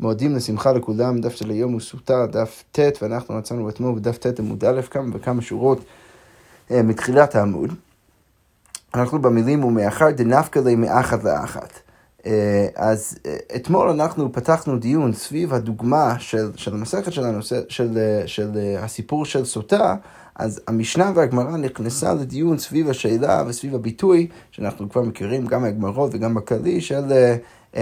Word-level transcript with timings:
מועדים 0.00 0.36
לשמחה 0.36 0.72
לכולם, 0.72 1.20
דף 1.20 1.34
של 1.34 1.50
היום 1.50 1.72
הוא 1.72 1.80
סוטה, 1.80 2.26
דף 2.26 2.64
ט', 2.72 3.02
ואנחנו 3.02 3.34
מצאנו 3.34 3.68
אתמול 3.68 3.94
בדף 3.94 4.18
ט' 4.18 4.38
עמוד 4.38 4.64
א', 4.64 4.80
כמה 4.90 5.16
וכמה 5.16 5.42
שורות 5.42 5.84
אה, 6.70 6.82
מתחילת 6.82 7.34
העמוד. 7.34 7.74
אנחנו 8.94 9.22
במילים 9.22 9.64
ומאחר 9.64 10.10
דנפקא 10.10 10.58
לי 10.58 10.74
מאחת 10.74 11.24
לאחת. 11.24 11.72
אה, 12.26 12.66
אז 12.76 13.18
אה, 13.26 13.36
אתמול 13.56 13.88
אנחנו 13.88 14.32
פתחנו 14.32 14.78
דיון 14.78 15.12
סביב 15.12 15.54
הדוגמה 15.54 16.14
של, 16.18 16.50
של 16.56 16.74
המסכת 16.74 17.12
שלנו, 17.12 17.42
של, 17.42 17.62
של, 17.68 17.98
של 18.26 18.50
הסיפור 18.78 19.24
של 19.24 19.44
סוטה, 19.44 19.94
אז 20.34 20.60
המשנה 20.68 21.12
והגמרא 21.14 21.56
נכנסה 21.56 22.14
לדיון 22.14 22.58
סביב 22.58 22.90
השאלה 22.90 23.44
וסביב 23.46 23.74
הביטוי, 23.74 24.28
שאנחנו 24.50 24.90
כבר 24.90 25.02
מכירים 25.02 25.46
גם 25.46 25.62
מהגמרות 25.62 26.10
וגם 26.14 26.34
בכללי, 26.34 26.80
של 26.80 27.12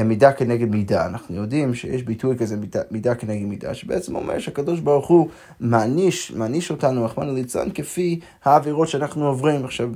מידה 0.05 0.33
כנגד 0.33 0.69
מידה. 0.69 1.07
אנחנו 1.07 1.37
יודעים 1.37 1.75
שיש 1.75 2.03
ביטוי 2.03 2.39
כזה 2.39 2.57
מידה, 2.57 2.81
מידה 2.91 3.15
כנגד 3.15 3.47
מידה, 3.47 3.75
שבעצם 3.75 4.17
אומר 4.17 4.39
שהקדוש 4.39 4.81
ברוך 4.81 5.09
הוא 5.09 5.29
מעניש, 5.61 6.33
מעניש 6.33 6.71
אותנו, 6.71 7.05
רחמנא 7.05 7.31
ליצלן, 7.31 7.69
כפי 7.75 8.21
העבירות 8.45 8.89
שאנחנו 8.89 9.27
עוברים. 9.27 9.65
עכשיו, 9.65 9.89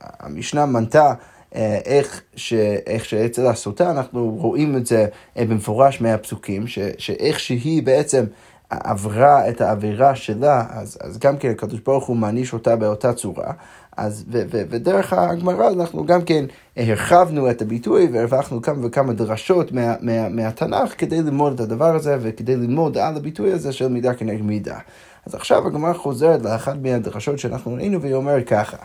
המשנה 0.00 0.66
מנתה 0.66 1.14
אה, 1.54 1.78
איך, 1.84 2.22
ש, 2.36 2.52
איך 2.86 3.04
שאצל 3.04 3.46
הסוטה 3.46 3.90
אנחנו 3.90 4.36
רואים 4.40 4.76
את 4.76 4.86
זה 4.86 5.06
אה, 5.36 5.44
במפורש 5.44 6.00
מהפסוקים, 6.00 6.66
ש, 6.66 6.78
שאיך 6.98 7.40
שהיא 7.40 7.82
בעצם 7.82 8.24
עברה 8.70 9.48
את 9.48 9.60
העבירה 9.60 10.14
שלה, 10.14 10.66
אז, 10.70 10.98
אז 11.00 11.18
גם 11.18 11.36
כן 11.36 11.50
הקדוש 11.50 11.80
ברוך 11.80 12.06
הוא 12.06 12.16
מעניש 12.16 12.52
אותה 12.52 12.76
באותה 12.76 13.12
צורה. 13.12 13.52
אז, 13.96 14.24
ו, 14.32 14.42
ו, 14.50 14.62
ודרך 14.70 15.12
הגמרא 15.12 15.70
אנחנו 15.70 16.06
גם 16.06 16.22
כן 16.22 16.44
הרחבנו 16.76 17.50
את 17.50 17.62
הביטוי 17.62 18.08
והרווחנו 18.12 18.62
כמה 18.62 18.86
וכמה 18.86 19.12
דרשות 19.12 19.72
מה, 19.72 19.94
מה, 20.00 20.28
מהתנ"ך 20.28 20.94
כדי 20.98 21.22
ללמוד 21.22 21.52
את 21.52 21.60
הדבר 21.60 21.94
הזה 21.94 22.16
וכדי 22.20 22.56
ללמוד 22.56 22.98
על 22.98 23.16
הביטוי 23.16 23.52
הזה 23.52 23.72
של 23.72 23.88
מידה 23.88 24.14
כנגד 24.14 24.42
מידה. 24.42 24.78
אז 25.26 25.34
עכשיו 25.34 25.66
הגמרא 25.66 25.92
חוזרת 25.92 26.42
לאחת 26.42 26.76
מהדרשות 26.82 27.38
שאנחנו 27.38 27.74
ראינו 27.74 28.02
והיא 28.02 28.14
אומרת 28.14 28.46
ככה. 28.46 28.76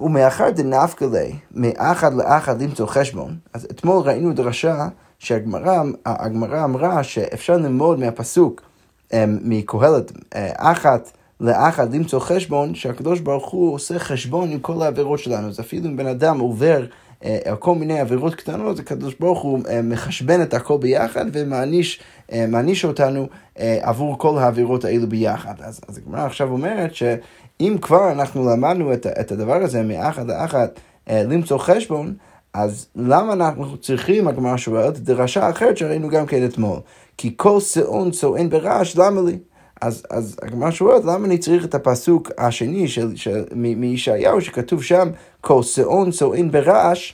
ומאחר 0.00 0.50
דנפקא 0.50 1.04
ליה, 1.04 1.34
מאחד 1.52 2.14
לאחד 2.14 2.62
למצוא 2.62 2.86
חשבון, 2.86 3.36
אז 3.52 3.66
אתמול 3.70 4.02
ראינו 4.02 4.32
דרשה 4.32 4.88
שהגמרא 5.18 6.64
אמרה 6.64 7.02
שאפשר 7.02 7.56
ללמוד 7.56 7.98
מהפסוק 7.98 8.62
אמ, 9.12 9.38
מקהלת, 9.42 10.12
אה, 10.34 10.52
אחת 10.56 11.15
לאחד 11.40 11.94
למצוא 11.94 12.20
חשבון, 12.20 12.74
שהקדוש 12.74 13.20
ברוך 13.20 13.50
הוא 13.50 13.74
עושה 13.74 13.98
חשבון 13.98 14.50
עם 14.50 14.58
כל 14.58 14.82
העבירות 14.82 15.18
שלנו. 15.18 15.48
אז 15.48 15.60
אפילו 15.60 15.86
אם 15.86 15.96
בן 15.96 16.06
אדם 16.06 16.40
עובר 16.40 16.84
אה, 17.24 17.38
על 17.44 17.56
כל 17.56 17.74
מיני 17.74 18.00
עבירות 18.00 18.34
קטנות, 18.34 18.78
הקדוש 18.78 19.14
ברוך 19.20 19.42
הוא 19.42 19.60
אה, 19.68 19.82
מחשבן 19.82 20.42
את 20.42 20.54
הכל 20.54 20.78
ביחד 20.78 21.24
ומעניש 21.32 22.84
אותנו 22.84 23.28
עבור 23.58 24.18
כל 24.18 24.38
העבירות 24.38 24.84
האלו 24.84 25.08
ביחד. 25.08 25.54
אז, 25.60 25.80
אז 25.88 25.98
הגמרא 25.98 26.26
עכשיו 26.26 26.50
אומרת 26.50 26.94
שאם 26.94 27.76
כבר 27.80 28.12
אנחנו 28.12 28.50
למדנו 28.50 28.92
את, 28.92 29.06
את 29.06 29.32
הדבר 29.32 29.62
הזה 29.62 29.82
מאחד 29.82 30.26
לאחד 30.26 30.68
למצוא 31.10 31.58
חשבון, 31.58 32.14
אז 32.56 32.86
למה 32.96 33.32
אנחנו 33.32 33.76
צריכים, 33.76 34.28
הגמרא 34.28 34.56
שואלת, 34.56 34.98
דרשה 34.98 35.50
אחרת 35.50 35.76
שראינו 35.76 36.08
גם 36.08 36.26
כן 36.26 36.44
אתמול? 36.44 36.78
כי 37.16 37.34
כל 37.36 37.60
שאון 37.60 38.10
צוען 38.10 38.50
ברעש, 38.50 38.96
למה 38.96 39.20
לי? 39.20 39.38
אז, 39.80 40.02
אז 40.10 40.36
הגמרא 40.42 40.70
שואלת, 40.70 41.04
למה 41.04 41.26
אני 41.26 41.38
צריך 41.38 41.64
את 41.64 41.74
הפסוק 41.74 42.30
השני 42.38 42.88
של, 42.88 43.16
של, 43.16 43.44
מישעיהו, 43.54 44.40
שכתוב 44.40 44.82
שם, 44.82 45.08
כל 45.40 45.62
שאון 45.62 46.10
צוען 46.10 46.50
ברעש, 46.50 47.12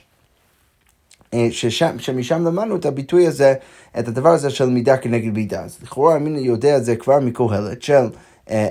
אה, 1.33 1.47
ששם, 1.51 1.99
שמשם 1.99 2.45
למדנו 2.45 2.75
את 2.75 2.85
הביטוי 2.85 3.27
הזה, 3.27 3.53
את 3.99 4.07
הדבר 4.07 4.29
הזה 4.29 4.49
של 4.49 4.69
מידה 4.69 4.97
כנגד 4.97 5.33
מידה. 5.33 5.63
אז 5.63 5.77
לכאורה 5.83 6.15
אני 6.15 6.39
יודע 6.39 6.77
את 6.77 6.85
זה 6.85 6.95
כבר 6.95 7.19
מקהלת 7.19 7.81
של 7.81 8.07
אה, 8.49 8.69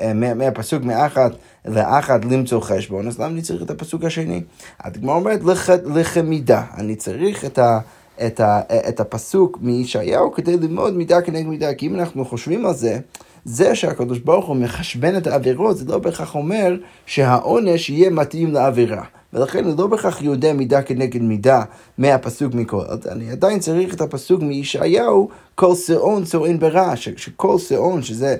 אה, 0.00 0.12
מהפסוק 0.34 0.82
מאחת 0.82 1.32
לאחת 1.64 2.24
למצוא 2.24 2.60
חשבון, 2.60 3.08
אז 3.08 3.18
למה 3.18 3.28
אני 3.28 3.42
צריך 3.42 3.62
את 3.62 3.70
הפסוק 3.70 4.04
השני? 4.04 4.42
הדגמר 4.80 5.12
אומרת 5.12 5.40
לכמידה, 5.84 6.62
אני 6.76 6.96
צריך 6.96 7.44
את 7.44 7.58
ה... 7.58 7.80
את, 8.26 8.40
ה, 8.40 8.60
את 8.88 9.00
הפסוק 9.00 9.58
מישעיהו 9.60 10.32
כדי 10.32 10.56
ללמוד 10.56 10.94
מידה 10.94 11.22
כנגד 11.22 11.46
מידה, 11.46 11.74
כי 11.74 11.86
אם 11.86 11.94
אנחנו 11.94 12.24
חושבים 12.24 12.66
על 12.66 12.74
זה, 12.74 12.98
זה 13.44 13.74
שהקדוש 13.74 14.18
ברוך 14.18 14.46
הוא 14.46 14.56
מחשבן 14.56 15.16
את 15.16 15.26
העבירות, 15.26 15.76
זה 15.76 15.84
לא 15.84 15.98
בהכרח 15.98 16.34
אומר 16.34 16.76
שהעונש 17.06 17.90
יהיה 17.90 18.10
מתאים 18.10 18.52
לעבירה. 18.52 19.04
ולכן 19.32 19.64
אני 19.64 19.74
לא 19.78 19.86
בהכרח 19.86 20.22
יודע 20.22 20.52
מידה 20.52 20.82
כנגד 20.82 21.22
מידה 21.22 21.62
מהפסוק 21.98 22.54
מכל. 22.54 22.82
אני 23.10 23.30
עדיין 23.30 23.58
צריך 23.58 23.94
את 23.94 24.00
הפסוק 24.00 24.42
מישעיהו, 24.42 25.28
כל 25.54 25.74
שאון 25.74 26.24
צוען 26.24 26.58
ברע, 26.58 26.96
שכל 26.96 27.58
שאון, 27.58 28.02
שזה, 28.02 28.36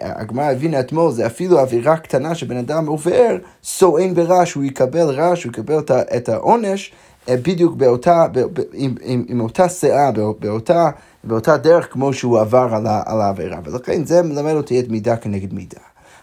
הגמרא 0.00 0.44
הבינה 0.44 0.80
אתמול, 0.80 1.12
זה 1.12 1.26
אפילו 1.26 1.58
עבירה 1.58 1.96
קטנה 1.96 2.34
שבן 2.34 2.56
אדם 2.56 2.86
עובר, 2.86 3.36
צוען 3.62 4.14
ברע, 4.14 4.46
שהוא 4.46 4.64
יקבל 4.64 5.10
רע, 5.10 5.36
שהוא 5.36 5.52
יקבל 5.52 5.78
את 6.16 6.28
העונש. 6.28 6.92
אה, 7.28 7.36
בדיוק 7.36 7.76
באותה, 7.76 8.26
עם, 8.72 8.94
עם, 9.02 9.24
עם 9.28 9.40
אותה 9.40 9.68
שאה, 9.68 10.10
באותה, 10.38 10.90
באותה 11.24 11.56
דרך 11.56 11.92
כמו 11.92 12.12
שהוא 12.12 12.40
עבר 12.40 12.68
על, 12.72 12.86
על 13.06 13.20
העבירה. 13.20 13.58
ולכן 13.64 14.04
זה 14.04 14.22
מלמד 14.22 14.52
אותי 14.52 14.80
את 14.80 14.88
מידה 14.88 15.16
כנגד 15.16 15.54
מידה. 15.54 15.80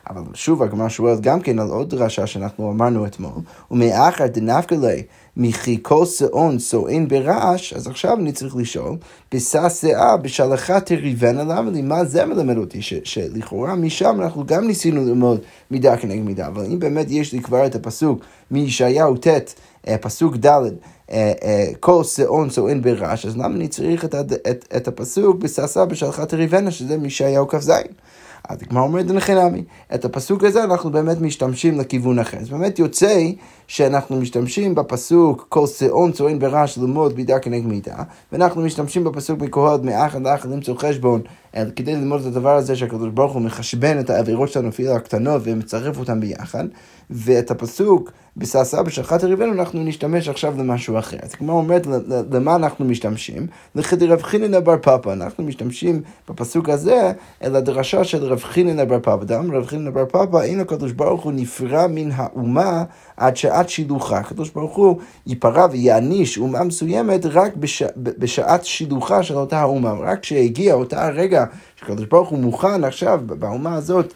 אבל 0.10 0.22
שוב 0.34 0.64
הגמרא 0.64 0.90
שואלת 0.90 1.22
גם 1.22 1.42
כן 1.42 1.60
על 1.60 1.68
עוד 1.68 1.90
דרשה 1.90 2.28
שאנחנו 2.28 2.72
אמרנו 2.72 3.06
אתמול, 3.06 3.32
ומאחר 3.72 4.28
דנפקא 4.28 4.76
ליה 4.76 5.04
כל 5.82 6.06
שאון 6.06 6.60
שאין 6.60 7.08
ברעש, 7.08 7.74
אז 7.74 7.88
עכשיו 7.88 8.18
אני 8.18 8.32
צריך 8.32 8.56
לשאול, 8.56 8.98
בשא 9.34 9.70
שאה 9.70 10.18
בשלחה 10.18 10.78
למה 11.22 11.72
לי? 11.72 11.82
מה 11.82 12.06
זה 12.06 12.26
מלמד 12.26 12.58
אותי? 12.58 12.82
ש, 12.82 12.94
שלכאורה 13.04 13.76
משם 13.76 14.22
אנחנו 14.22 14.46
גם 14.46 14.68
ניסינו 14.68 15.06
ללמוד 15.06 15.40
מידה 15.72 15.98
כנגד 15.98 16.24
מידה, 16.24 16.48
אבל 16.48 16.66
אם 16.66 16.80
באמת 16.80 17.06
יש 17.10 17.34
לי 17.34 17.42
כבר 17.42 17.66
את 17.66 17.76
הפסוק 17.76 18.24
מישעיהו 18.52 19.18
ט' 19.18 19.28
אה, 19.88 19.98
פסוק 19.98 20.36
ד', 20.36 20.48
אה, 20.48 20.64
אה, 21.12 21.66
כל 21.80 22.04
שאון 22.04 22.50
שאין 22.50 22.82
ברעש, 22.82 23.26
אז 23.26 23.38
למה 23.38 23.56
אני 23.56 23.68
צריך 23.68 24.06
את, 24.06 24.16
את, 24.16 24.68
את 24.78 24.88
הפסוק 24.88 25.38
בששא 25.38 25.86
בשלחת 25.86 26.34
ריבנה, 26.34 26.72
שזה 26.72 26.98
מישעיהו 26.98 27.48
כ"ז? 27.48 27.72
אז 28.50 28.58
הגמרא 28.62 28.84
אומרת 28.84 29.06
דנחינמי, 29.06 29.64
את 29.96 30.06
הפסוק 30.06 30.44
הזה 30.44 30.64
אנחנו 30.64 30.92
באמת 30.92 31.22
משתמשים 31.22 31.80
לכיוון 31.80 32.20
אחר. 32.20 32.38
אז 32.38 32.50
באמת 32.50 32.80
יוצא 32.80 33.24
שאנחנו 33.68 34.22
משתמשים 34.22 34.76
בפסוק 34.76 35.46
כל 35.50 35.68
שאון 35.68 36.12
צוען 36.12 36.40
ברעש 36.40 36.78
ללמוד 36.78 37.18
מידה 37.18 37.40
כנגד 37.40 37.66
מידה, 37.66 37.96
ואנחנו 38.32 38.62
משתמשים 38.62 39.04
בפסוק 39.04 39.40
מקוהלת 39.42 39.84
מאחד 39.84 40.22
לאחד 40.22 40.50
למצוא 40.50 40.76
חשבון 40.78 41.22
כדי 41.76 41.96
ללמוד 41.96 42.22
את 42.22 42.28
הדבר 42.28 42.56
הזה 42.56 42.76
שהקדוש 42.76 43.10
ברוך 43.14 43.34
הוא 43.34 43.42
מחשבן 43.42 44.00
את 44.00 44.10
העבירות 44.10 44.50
שלנו 44.50 44.70
אפילו 44.70 44.92
הקטנות 44.96 45.42
ומצרף 45.46 46.00
אותן 46.00 46.20
ביחד, 46.20 46.66
ואת 47.10 47.52
הפסוק 47.52 48.12
בששא 48.40 48.82
בשחת 48.82 49.24
הריבנו 49.24 49.54
אנחנו 49.54 49.84
נשתמש 49.84 50.28
עכשיו 50.30 50.54
למשהו 50.58 51.00
אחר. 51.00 51.18
אז 51.24 51.36
כמו 51.36 51.54
אומרת, 51.54 51.88
למה 52.32 52.56
אנחנו 52.56 52.86
משתמשים? 52.86 53.48
לכדי 53.76 54.08
רב 54.08 54.22
חיננה 54.22 54.60
בר 54.60 54.78
פאפא. 54.82 55.10
אנחנו 55.10 55.44
משתמשים 55.44 56.02
בפסוק 56.30 56.70
הזה 56.70 57.12
אל 57.44 57.56
הדרשה 57.56 58.04
של 58.04 58.24
רב 58.24 58.44
חיננה 58.44 58.86
בר 58.86 59.00
פאפא. 59.00 59.24
דאמר 59.24 59.58
רב 59.58 59.66
חיננה 59.66 59.92
בר 59.92 60.06
פאפא, 60.06 60.38
אין 60.38 60.60
הקדוש 60.60 60.92
ברוך 60.92 61.24
הוא 61.24 61.32
נפרע 61.36 61.88
מן 61.88 62.10
האומה 62.14 62.84
עד 63.18 63.38
שעת 63.38 63.70
שילוחה. 63.70 64.18
הקדוש 64.18 64.50
ברוך 64.50 64.76
הוא 64.76 65.00
ייפרע 65.28 65.68
ויעניש 65.72 66.38
אומה 66.38 66.64
מסוימת 66.64 67.26
רק 67.26 67.56
בש... 67.56 67.84
בשעת 67.96 68.66
שילוחה 68.66 69.24
של 69.24 69.36
אותה 69.36 69.60
האומה. 69.60 69.92
רק 69.92 70.20
כשהגיע 70.20 70.74
אותה 70.74 71.08
הרגע 71.08 71.46
שקדוש 71.76 72.06
ברוך 72.06 72.30
הוא 72.30 72.40
מוכן 72.40 72.84
עכשיו 72.84 73.22
באומה 73.26 73.76
הזאת 73.76 74.14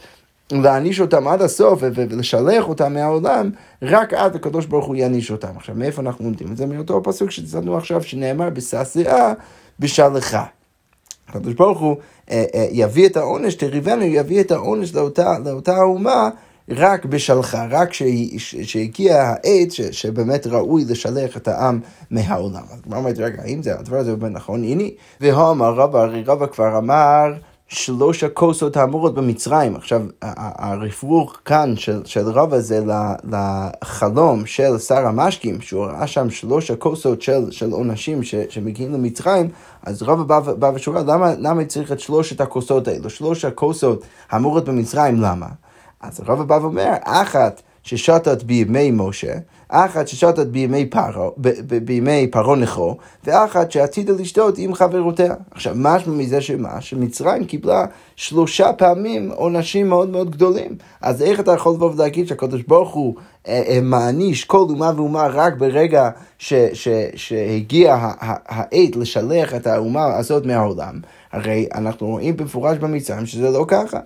להעניש 0.62 1.00
אותם 1.00 1.28
עד 1.28 1.41
הסוף 1.41 1.80
ולשלח 1.81 2.68
אותם 2.69 2.94
מהעולם, 2.94 3.50
רק 3.81 4.14
אז 4.14 4.36
הקדוש 4.36 4.66
ברוך 4.66 4.86
הוא 4.86 4.96
יעניש 4.96 5.31
אותם. 5.31 5.58
עכשיו, 5.58 5.75
מאיפה 5.75 6.02
אנחנו 6.02 6.25
לומדים 6.25 6.52
את 6.52 6.58
זה? 6.58 6.66
מאותו 6.66 7.03
פסוק 7.03 7.31
שציינו 7.31 7.78
עכשיו, 7.78 8.03
שנאמר 8.03 8.50
בשעשעה 8.50 9.34
בשלחה. 9.80 10.46
הקדוש 11.28 11.53
ברוך 11.53 11.80
הוא 11.80 11.95
אה, 12.31 12.45
אה, 12.56 12.68
יביא 12.72 13.07
את 13.07 13.18
העונש, 13.18 13.56
תריבנו, 13.56 14.04
יביא 14.04 14.42
את 14.42 14.51
העונש 14.51 14.95
לאותה, 14.95 15.39
לאותה 15.45 15.77
אומה 15.77 16.30
רק 16.69 17.06
בשלחה, 17.06 17.66
רק 17.69 17.89
שהגיע 18.38 19.22
העת 19.22 19.72
שבאמת 19.92 20.48
ראוי 20.48 20.86
לשלח 20.86 21.38
את 21.38 21.48
העם 21.48 21.80
מהעולם. 22.12 22.63
אז 22.72 22.81
כבר 22.81 22.98
אומרת, 22.98 23.18
רגע, 23.18 23.42
האם 23.42 23.63
זה 23.63 23.80
הדבר 23.80 23.98
הזה 23.98 24.16
באמת 24.16 24.31
נכון? 24.36 24.63
הנה, 24.63 24.83
והוא 25.22 25.51
אמר 25.51 25.74
רבא, 25.74 26.00
הרי 26.00 26.24
רבא 26.24 26.45
כבר 26.45 26.77
אמר 26.77 27.33
שלוש 27.74 28.24
הכוסות 28.24 28.78
האמורות 28.78 29.14
במצרים. 29.14 29.75
עכשיו, 29.75 30.02
הרפרוך 30.22 31.40
כאן 31.46 31.74
של, 31.75 32.02
של 32.06 32.30
רבא 32.30 32.60
זה 32.60 32.84
לחלום 33.31 34.46
של 34.46 34.78
שר 34.78 35.08
המשקים, 35.08 35.62
שהוא 35.62 35.86
ראה 35.86 36.08
שם 36.08 36.30
שלוש 36.30 36.72
הכוסות 36.72 37.22
של, 37.22 37.52
של 37.52 37.72
עונשים 37.72 38.24
שמגיעים 38.50 38.94
למצרים, 38.94 39.50
אז 39.84 40.04
רבא 40.04 40.24
בא, 40.24 40.54
בא 40.54 40.72
ושואל, 40.75 41.12
למה, 41.12 41.34
למה 41.38 41.66
צריך 41.66 41.92
את 41.92 42.00
שלושת 42.00 42.42
הכוסות 42.42 42.88
האלו? 42.88 43.10
שלוש 43.10 43.46
הכוסות 43.46 44.06
האמורות 44.30 44.66
במצרים, 44.66 45.22
למה? 45.22 45.48
אז 46.02 46.20
רבא 46.25 46.44
בא 46.44 46.54
ואומר, 46.54 46.92
אחת 47.04 47.62
ששתת 47.84 48.44
בימי 48.44 48.92
משה, 48.92 49.34
אחת 49.75 50.08
ששתת 50.08 50.48
בימי 50.48 50.86
פרעה, 50.86 51.30
בימי 51.86 52.28
פרעה 52.28 52.56
נכו, 52.56 52.98
ואחת 53.24 53.72
שעתידה 53.72 54.14
לשתות 54.14 54.58
עם 54.58 54.74
חברותיה. 54.74 55.34
עכשיו, 55.52 55.74
משמע 55.75 56.14
מזה 56.14 56.42
שמה? 56.42 56.81
שמצרים 56.81 57.46
קיבלה 57.46 57.86
שלושה 58.16 58.74
פעמים 58.74 59.31
עונשים 59.31 59.90
מאוד 59.90 60.10
מאוד 60.10 60.31
גדולים. 60.31 60.75
אז 61.02 61.22
איך 61.22 61.40
אתה 61.40 61.52
יכול 61.52 61.74
לבוא 61.74 61.92
ולהגיד 61.92 62.28
שהקדוש 62.28 62.62
ברוך 62.62 62.94
הוא 62.94 63.16
אה, 63.48 63.62
אה, 63.68 63.80
מעניש 63.81 64.46
כל 64.46 64.58
אומה 64.58 64.92
ואומה 64.96 65.28
רק 65.28 65.54
ברגע 65.58 66.10
ש, 66.38 66.54
ש, 66.74 66.88
שהגיע 67.16 67.98
העת 68.48 68.96
לשלח 68.96 69.56
את 69.56 69.68
האומה 69.68 70.06
הזאת 70.06 70.46
מהעולם? 70.46 71.00
הרי 71.31 71.68
אנחנו 71.75 72.08
רואים 72.08 72.38
במפורש 72.38 72.78
במצרים 72.78 73.25
שזה 73.25 73.50
לא 73.50 73.66
ככה. 73.68 74.00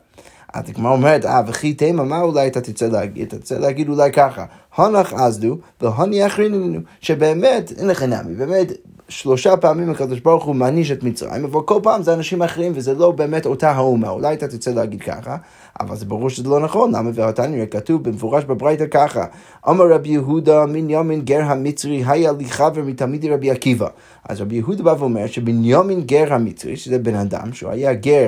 אז 0.53 0.69
הגמרא 0.69 0.91
אומרת, 0.91 1.25
אה, 1.25 1.41
וכי 1.47 1.73
תימא, 1.73 2.03
מה 2.03 2.21
אולי 2.21 2.47
אתה 2.47 2.61
תרצה 2.61 2.87
להגיד? 2.87 3.27
אתה 3.27 3.37
תרצה 3.37 3.59
להגיד 3.59 3.89
אולי 3.89 4.11
ככה, 4.11 4.45
הנח 4.75 5.13
עזדו 5.13 5.57
והוני 5.81 6.25
אחרינו, 6.25 6.79
שבאמת, 7.01 7.71
אין 7.77 7.87
לך 7.87 8.03
נמי, 8.03 8.35
באמת, 8.35 8.71
שלושה 9.09 9.57
פעמים 9.57 9.89
הקדוש 9.89 10.19
ברוך 10.19 10.45
הוא 10.45 10.55
מעניש 10.55 10.91
את 10.91 11.03
מצרים, 11.03 11.45
אבל 11.45 11.61
כל 11.61 11.79
פעם 11.83 12.03
זה 12.03 12.13
אנשים 12.13 12.41
אחרים 12.41 12.71
וזה 12.75 12.93
לא 12.93 13.11
באמת 13.11 13.45
אותה 13.45 13.71
האומה. 13.71 14.09
אולי 14.09 14.33
אתה 14.33 14.47
תרצה 14.47 14.71
להגיד 14.71 15.01
ככה, 15.01 15.37
אבל 15.79 15.95
זה 15.95 16.05
ברור 16.05 16.29
שזה 16.29 16.49
לא 16.49 16.59
נכון. 16.59 16.95
למה 16.95 17.09
ועתניא 17.13 17.65
כתוב 17.65 18.03
במפורש 18.03 18.43
בברייתא 18.43 18.85
ככה, 18.91 19.25
אמר 19.69 19.85
רבי 19.89 20.09
יהודה 20.09 20.65
בנימין 20.65 21.21
גר 21.21 21.41
המצרי 21.41 22.03
היה 22.07 22.31
לי 22.31 22.45
חבר 22.45 22.81
מתלמידי 22.81 23.29
רבי 23.29 23.51
עקיבא. 23.51 23.87
אז 24.29 24.41
רבי 24.41 24.55
יהודה 24.55 24.83
בא 24.83 24.95
ואומר 24.99 25.27
שבנימין 25.27 26.01
גר 26.01 26.33
המצרי, 26.33 26.75
שזה 26.75 26.99
בן 26.99 27.15
אדם, 27.15 27.53
שהוא 27.53 27.71
היה 27.71 27.93
גר 27.93 28.27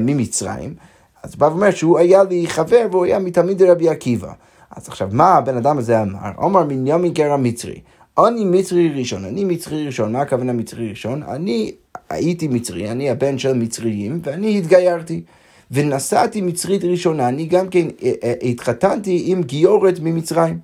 ממצרים, 0.00 0.74
אז 1.22 1.36
בא 1.36 1.44
ואומר 1.44 1.70
שהוא 1.70 1.98
היה 1.98 2.24
לי 2.24 2.46
חבר 2.46 2.86
והוא 2.90 3.04
היה 3.04 3.18
מתלמידי 3.18 3.70
רבי 3.70 3.88
עקיבא. 3.88 4.32
אז 4.76 4.88
עכשיו, 4.88 5.08
מה 5.12 5.34
הבן 5.34 5.56
אדם 5.56 5.78
הזה 5.78 6.02
אמר? 6.02 6.30
אמר 6.44 6.64
בנימין 6.64 7.12
גר 7.12 7.32
המצרי. 7.32 7.80
אני 8.18 8.44
מצרי 8.44 8.88
ראשון, 8.88 9.24
אני 9.24 9.44
מצרי 9.44 9.86
ראשון, 9.86 10.12
מה 10.12 10.20
הכוונה 10.20 10.52
מצרי 10.52 10.88
ראשון? 10.88 11.22
אני 11.22 11.72
הייתי 12.10 12.48
מצרי, 12.48 12.90
אני 12.90 13.10
הבן 13.10 13.38
של 13.38 13.52
מצריים, 13.52 14.20
ואני 14.22 14.58
התגיירתי. 14.58 15.22
ונסעתי 15.70 16.40
מצרית 16.40 16.84
ראשונה, 16.84 17.28
אני 17.28 17.46
גם 17.46 17.68
כן 17.68 17.86
אה, 18.02 18.12
אה, 18.24 18.32
התחתנתי 18.42 19.22
עם 19.26 19.42
גיורת 19.42 20.00
ממצרים. 20.00 20.58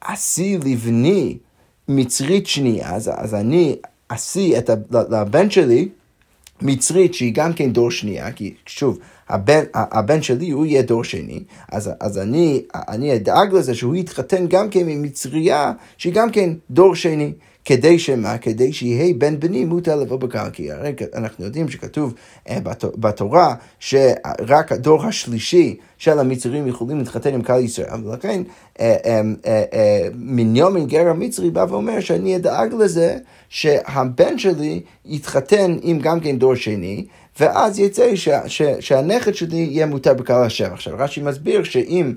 עשי 0.00 0.58
לבני 0.64 1.36
מצרית 1.88 2.46
שנייה, 2.46 2.94
אז, 2.94 3.10
אז 3.14 3.34
אני 3.34 3.76
עשי 4.08 4.58
את 4.58 4.70
הבן 5.12 5.50
שלי 5.50 5.88
מצרית 6.62 7.14
שהיא 7.14 7.34
גם 7.34 7.52
כן 7.52 7.72
דור 7.72 7.90
שנייה, 7.90 8.32
כי 8.32 8.54
שוב, 8.66 8.98
הבן, 9.28 9.62
הבן 9.74 10.22
שלי 10.22 10.50
הוא 10.50 10.66
יהיה 10.66 10.82
דור 10.82 11.04
שני, 11.04 11.42
אז, 11.72 11.90
אז 12.00 12.18
אני, 12.18 12.62
אני 12.74 13.16
אדאג 13.16 13.54
לזה 13.54 13.74
שהוא 13.74 13.96
יתחתן 13.96 14.46
גם 14.46 14.70
כן 14.70 14.88
עם 14.88 15.02
מצריה 15.02 15.72
שהיא 15.98 16.12
גם 16.12 16.30
כן 16.30 16.50
דור 16.70 16.94
שני. 16.94 17.32
כדי 17.66 17.98
שמה? 17.98 18.38
כדי 18.38 18.72
שיהיה 18.72 19.14
בן 19.18 19.40
בני 19.40 19.64
מוטה 19.64 19.96
לבוא 19.96 20.16
בקהל. 20.16 20.50
כי 20.50 20.72
הרי 20.72 20.92
אנחנו 21.14 21.44
יודעים 21.44 21.68
שכתוב 21.68 22.14
אה, 22.48 22.58
בתורה 22.96 23.54
שרק 23.80 24.72
הדור 24.72 25.04
השלישי 25.04 25.76
של 25.98 26.18
המצרים 26.18 26.66
יכולים 26.66 26.98
להתחתן 26.98 27.34
עם 27.34 27.42
קהל 27.42 27.64
ישראל, 27.64 28.06
ולכן 28.06 28.42
אה, 28.80 28.96
אה, 29.46 30.08
מניומין 30.14 30.86
גר 30.86 31.08
המצרי 31.08 31.50
בא 31.50 31.66
ואומר 31.68 32.00
שאני 32.00 32.36
אדאג 32.36 32.74
לזה 32.74 33.16
שהבן 33.48 34.38
שלי 34.38 34.80
יתחתן 35.04 35.76
עם 35.82 35.98
גם 35.98 36.20
כן 36.20 36.38
דור 36.38 36.54
שני, 36.54 37.06
ואז 37.40 37.78
יצא 37.78 38.16
ש, 38.16 38.28
ש, 38.46 38.62
שהנכד 38.80 39.34
שלי 39.34 39.56
יהיה 39.56 39.86
מותר 39.86 40.14
בקהל 40.14 40.42
השם. 40.42 40.72
עכשיו 40.72 40.94
רש"י 40.98 41.22
מסביר 41.22 41.62
שאם 41.62 42.14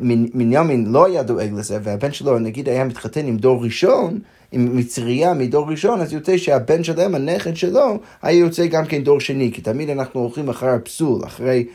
מנימין 0.00 0.86
לא 0.86 1.06
היה 1.06 1.22
דואג 1.22 1.52
לזה, 1.52 1.78
והבן 1.82 2.12
שלו 2.12 2.38
נגיד 2.38 2.68
היה 2.68 2.84
מתחתן 2.84 3.26
עם 3.26 3.36
דור 3.36 3.64
ראשון, 3.64 4.18
עם 4.52 4.76
מצריה 4.76 5.34
מדור 5.34 5.70
ראשון, 5.70 6.00
אז 6.00 6.12
יוצא 6.12 6.36
שהבן 6.36 6.84
שלהם, 6.84 7.14
הנכד 7.14 7.56
שלו, 7.56 7.98
היה 8.22 8.38
יוצא 8.38 8.66
גם 8.66 8.86
כן 8.86 9.04
דור 9.04 9.20
שני, 9.20 9.50
כי 9.54 9.60
תמיד 9.60 9.90
אנחנו 9.90 10.20
הולכים 10.20 10.48
אחרי 10.48 10.70
הפסול, 10.70 11.24
אחרי 11.24 11.66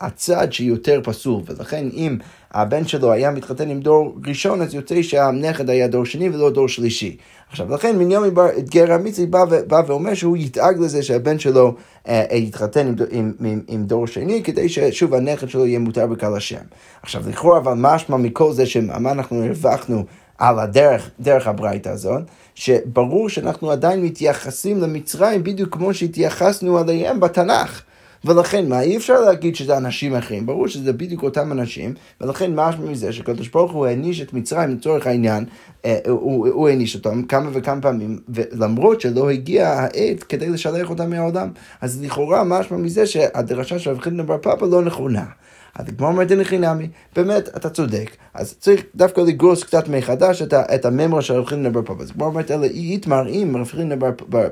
הצד 0.00 0.52
שיותר 0.52 1.00
פסול, 1.04 1.42
ולכן 1.46 1.88
אם 1.92 2.16
הבן 2.52 2.86
שלו 2.86 3.12
היה 3.12 3.30
מתחתן 3.30 3.70
עם 3.70 3.80
דור 3.80 4.16
ראשון, 4.26 4.62
אז 4.62 4.74
יוצא 4.74 5.02
שהנכד 5.02 5.70
היה 5.70 5.88
דור 5.88 6.04
שני 6.04 6.28
ולא 6.28 6.50
דור 6.50 6.68
שלישי. 6.68 7.16
עכשיו, 7.50 7.74
לכן 7.74 7.98
בנימין 7.98 8.34
גר 8.58 8.92
המצרי 8.92 9.26
בא, 9.26 9.44
בא 9.66 9.82
ואומר 9.86 10.14
שהוא 10.14 10.36
ידאג 10.36 10.78
לזה 10.78 11.02
שהבן 11.02 11.38
שלו 11.38 11.74
אה, 12.08 12.24
אה, 12.30 12.36
יתחתן 12.36 12.86
עם, 12.86 12.94
עם, 13.10 13.32
עם, 13.40 13.60
עם 13.68 13.84
דור 13.84 14.06
שני, 14.06 14.42
כדי 14.42 14.68
ששוב 14.68 15.14
הנכד 15.14 15.48
שלו 15.48 15.66
יהיה 15.66 15.78
מותר 15.78 16.06
בקהל 16.06 16.36
השם. 16.36 16.62
עכשיו, 17.02 17.22
לכאורה, 17.28 17.58
אבל 17.58 17.74
משמע 17.76 18.16
מכל 18.16 18.52
זה 18.52 18.66
שמה 18.66 19.12
אנחנו 19.12 19.44
הרווחנו 19.44 20.04
על 20.38 20.58
הדרך, 20.58 21.10
דרך 21.20 21.46
הברייתא 21.46 21.88
הזאת, 21.88 22.22
שברור 22.54 23.28
שאנחנו 23.28 23.70
עדיין 23.70 24.02
מתייחסים 24.02 24.80
למצרים 24.80 25.44
בדיוק 25.44 25.74
כמו 25.74 25.94
שהתייחסנו 25.94 26.80
אליהם 26.80 27.20
בתנ"ך. 27.20 27.82
ולכן 28.24 28.68
מה, 28.68 28.80
אי 28.80 28.96
אפשר 28.96 29.20
להגיד 29.20 29.56
שזה 29.56 29.76
אנשים 29.76 30.14
אחרים, 30.14 30.46
ברור 30.46 30.68
שזה 30.68 30.92
בדיוק 30.92 31.22
אותם 31.22 31.52
אנשים, 31.52 31.94
ולכן 32.20 32.54
משמע 32.54 32.90
מזה 32.90 33.12
שקדוש 33.12 33.48
ברוך 33.48 33.72
הוא 33.72 33.86
העניש 33.86 34.20
את 34.20 34.32
מצרים 34.32 34.70
לצורך 34.70 35.06
העניין, 35.06 35.44
אה, 35.84 35.98
הוא, 36.08 36.68
העניש 36.68 36.94
אותם 36.94 37.22
כמה 37.22 37.50
וכמה 37.52 37.80
פעמים, 37.80 38.18
למרות 38.52 39.00
שלא 39.00 39.30
הגיע 39.30 39.68
העת 39.68 40.22
כדי 40.22 40.48
לשלח 40.48 40.90
אותם 40.90 41.10
מהעולם. 41.10 41.48
אז 41.80 42.02
לכאורה 42.04 42.44
משמע 42.44 42.76
מזה 42.76 43.06
שהדרשה 43.06 43.78
של 43.78 43.90
רב 43.90 44.00
חידן 44.00 44.26
בר 44.26 44.38
פאפה 44.38 44.66
לא 44.66 44.82
נכונה. 44.82 45.24
אז 45.78 45.88
הגמרא 45.88 46.08
אומרת 46.08 46.30
אין 46.30 46.44
חינמי, 46.44 46.88
באמת, 47.16 47.48
אתה 47.56 47.70
צודק. 47.70 48.10
אז 48.34 48.54
צריך 48.60 48.82
דווקא 48.94 49.20
לגרוס 49.20 49.64
קצת 49.64 49.88
מחדש 49.88 50.42
את, 50.42 50.54
את 50.54 50.84
הממרה 50.84 51.22
של 51.22 51.34
רב 51.34 51.46
חינא 51.46 51.68
בר 51.68 51.82
פאפה. 51.82 52.02
אז 52.02 52.10
הגמרא 52.10 52.28
אומרת, 52.28 52.50
אלא 52.50 52.64
איתמר, 52.64 53.28
אם 53.28 53.56
רב 53.60 53.66
חינא 53.66 53.94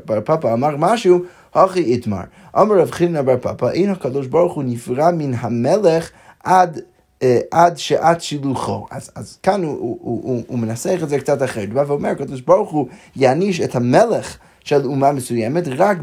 בר, 0.05 0.20
פאפה 0.25 0.52
אמר 0.52 0.75
משהו, 0.78 1.23
הכי 1.55 1.81
איתמר. 1.81 2.23
אמר 2.58 2.78
רב 2.78 2.90
חינא 2.90 3.23
בר 3.23 3.37
פאפה, 3.37 3.70
אין 3.70 3.90
הקדוש 3.90 4.26
ברוך 4.26 4.55
הוא 4.55 4.64
נפרע 4.67 5.11
מן 5.11 5.32
המלך 5.34 6.11
עד... 6.44 6.81
אה, 7.23 7.38
עד 7.50 7.78
שעת 7.78 8.20
שילוחו. 8.20 8.87
אז, 8.90 9.11
אז 9.14 9.38
כאן 9.43 9.62
הוא, 9.64 9.78
הוא, 9.78 9.99
הוא, 10.00 10.43
הוא 10.46 10.58
מנסח 10.58 11.00
את 11.02 11.08
זה 11.08 11.19
קצת 11.19 11.43
אחרת. 11.43 11.69
הוא 11.69 11.75
בא 11.75 11.84
ואומר, 11.87 12.08
הקדוש 12.08 12.40
ברוך 12.40 12.70
הוא 12.70 12.88
יעניש 13.17 13.61
את 13.61 13.76
המלך 13.76 14.38
של 14.66 14.84
אומה 14.84 15.12
מסוימת 15.12 15.64
רק 15.68 15.98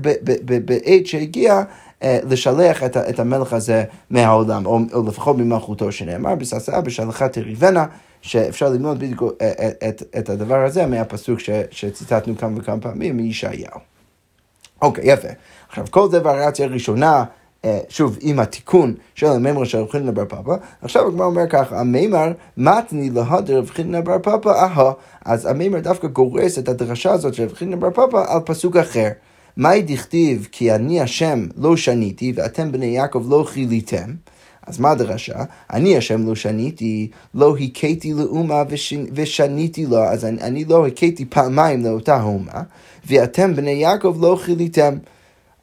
בעת 0.66 1.06
שהגיע 1.06 1.64
אה, 2.04 2.20
לשלח 2.30 2.84
את, 2.84 2.98
את 2.98 3.20
המלך 3.20 3.54
הזה 3.54 3.84
מהעולם, 4.10 4.66
או, 4.66 4.80
או 4.94 5.04
לפחות 5.08 5.38
ממלכותו 5.38 5.92
שנאמר, 5.92 6.36
בססה 6.36 6.82
בשלחת 6.82 7.34
תריבנה, 7.34 7.86
שאפשר 8.22 8.70
ללמוד 8.70 9.00
בדיוק 9.00 9.24
את, 9.24 9.42
אה, 9.42 9.52
אה, 9.60 9.90
את, 9.90 10.04
את 10.18 10.30
הדבר 10.30 10.66
הזה 10.66 10.86
מהפסוק 10.86 11.40
ש, 11.40 11.50
שציטטנו 11.72 12.38
כמה 12.38 12.60
וכמה 12.60 12.82
פעמים 12.82 13.18
מישעיהו. 13.18 13.80
אוקיי, 14.82 15.12
יפה. 15.12 15.28
עכשיו, 15.70 15.86
כל 15.90 16.10
זה 16.12 16.22
וריאציה 16.24 16.68
ראשונה, 16.68 17.24
שוב, 17.90 18.18
עם 18.22 18.40
התיקון 18.40 18.94
של 19.16 19.28
המימר 19.28 19.64
של 19.64 19.78
רב 19.78 19.90
חידנא 19.90 20.12
בר 20.12 20.26
פאפא, 20.26 20.56
עכשיו 20.82 21.08
הגמרא 21.08 21.26
אומר 21.26 21.48
ככה, 21.50 21.80
המימר 21.80 22.32
מתני 22.58 23.10
להדר 23.10 23.58
רב 23.58 23.70
חידנא 23.70 24.02
בר 24.02 24.20
פאפא 24.20 24.50
אהה, 24.50 24.92
אז 25.26 25.46
המימר 25.46 25.80
דווקא 25.80 26.08
גורס 26.08 26.60
את 26.60 26.70
הדרשה 26.70 27.12
הזאת 27.12 27.34
של 27.34 27.44
רב 27.44 27.54
חידנא 27.54 27.76
בר 27.76 27.92
פאפא 27.92 28.24
על 28.28 28.40
פסוק 28.46 28.76
אחר. 28.76 29.10
מאי 29.58 29.82
דכתיב 29.82 30.48
כי 30.52 30.72
אני 30.72 31.02
השם 31.02 31.48
לא 31.58 31.78
שניתי 31.78 32.34
ואתם 32.36 32.72
בני 32.72 32.86
יעקב 32.86 33.26
לא 33.30 33.44
חיליתם? 33.48 34.14
אז 34.68 34.80
מה 34.80 34.92
הדרשה? 34.92 35.44
אני 35.74 35.98
השם 35.98 36.28
לא 36.28 36.36
שניתי, 36.36 37.10
לא 37.36 37.58
הכיתי 37.58 38.14
לאומה 38.14 38.64
ושניתי 39.14 39.86
לו, 39.86 40.04
אז 40.04 40.26
אני, 40.26 40.42
אני 40.42 40.66
לא 40.66 40.88
הכיתי 40.88 41.26
פעמיים 41.26 41.84
לאותה 41.84 42.22
אומה, 42.22 42.62
ואתם 43.08 43.56
בני 43.56 43.72
יעקב 43.72 44.18
לא 44.22 44.38
חיליתם. 44.42 44.98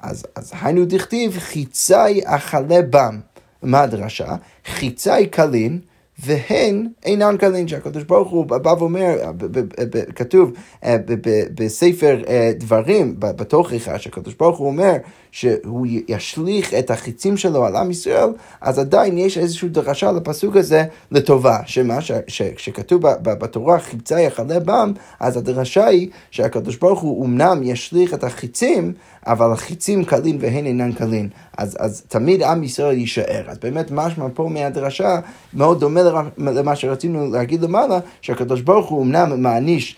אז, 0.03 0.27
אז 0.35 0.53
היינו 0.63 0.85
דכתיב 0.85 1.39
חיצי 1.39 2.21
אכלה 2.25 2.83
בם. 2.91 3.21
מה 3.63 3.81
הדרשה? 3.81 4.35
חיצי 4.67 5.27
קלין 5.31 5.81
והן 6.19 6.89
אינן 7.05 7.37
קלין, 7.37 7.69
שהקדוש 7.69 8.03
ברוך 8.05 8.31
הוא 8.31 8.47
בא 8.47 8.75
ואומר, 8.79 9.33
כתוב 10.15 10.53
אה, 10.85 10.97
בספר 11.55 12.23
אה, 12.29 12.53
דברים, 12.57 13.15
בתוכחה, 13.19 13.99
שהקדוש 13.99 14.35
ברוך 14.35 14.59
הוא 14.59 14.67
אומר 14.67 14.97
שהוא 15.33 15.87
ישליך 16.09 16.75
את 16.75 16.91
החיצים 16.91 17.37
שלו 17.37 17.67
על 17.67 17.77
עם 17.77 17.91
ישראל, 17.91 18.29
אז 18.61 18.79
עדיין 18.79 19.19
יש 19.19 19.39
איזושהי 19.39 19.69
דרשה 19.69 20.13
לפסוק 20.13 20.57
הזה 20.57 20.85
לטובה, 21.11 21.59
שמה, 21.67 21.99
שכתוב 22.57 23.03
בתורה 23.23 23.79
חיצה 23.79 24.21
יחלה 24.21 24.61
בם, 24.61 24.93
אז 25.21 25.37
הדרשה 25.37 25.87
היא 25.87 26.09
שהקדוש 26.31 26.77
ברוך 26.77 27.01
הוא 27.01 27.27
אמנם 27.27 27.61
ישליך 27.63 28.15
את 28.15 28.25
החיצים, 28.25 28.93
אבל 29.27 29.53
החיצים 29.53 30.05
קלים 30.05 30.39
והן 30.41 30.67
אינן 30.67 30.93
קלים. 30.93 31.29
אז, 31.59 31.77
אז 31.81 32.03
תמיד 32.09 32.43
עם 32.43 32.63
ישראל 32.63 32.99
יישאר. 32.99 33.45
אז 33.47 33.59
באמת 33.59 33.91
משמע 33.91 34.27
פה 34.35 34.49
מהדרשה 34.49 35.21
מאוד 35.55 35.81
דומה 35.81 36.01
למה 36.39 36.77
שרצינו 36.77 37.31
להגיד 37.31 37.63
למעלה, 37.63 37.99
שהקדוש 38.21 38.61
ברוך 38.61 38.89
הוא 38.89 39.03
אמנם 39.03 39.43
מעניש 39.43 39.97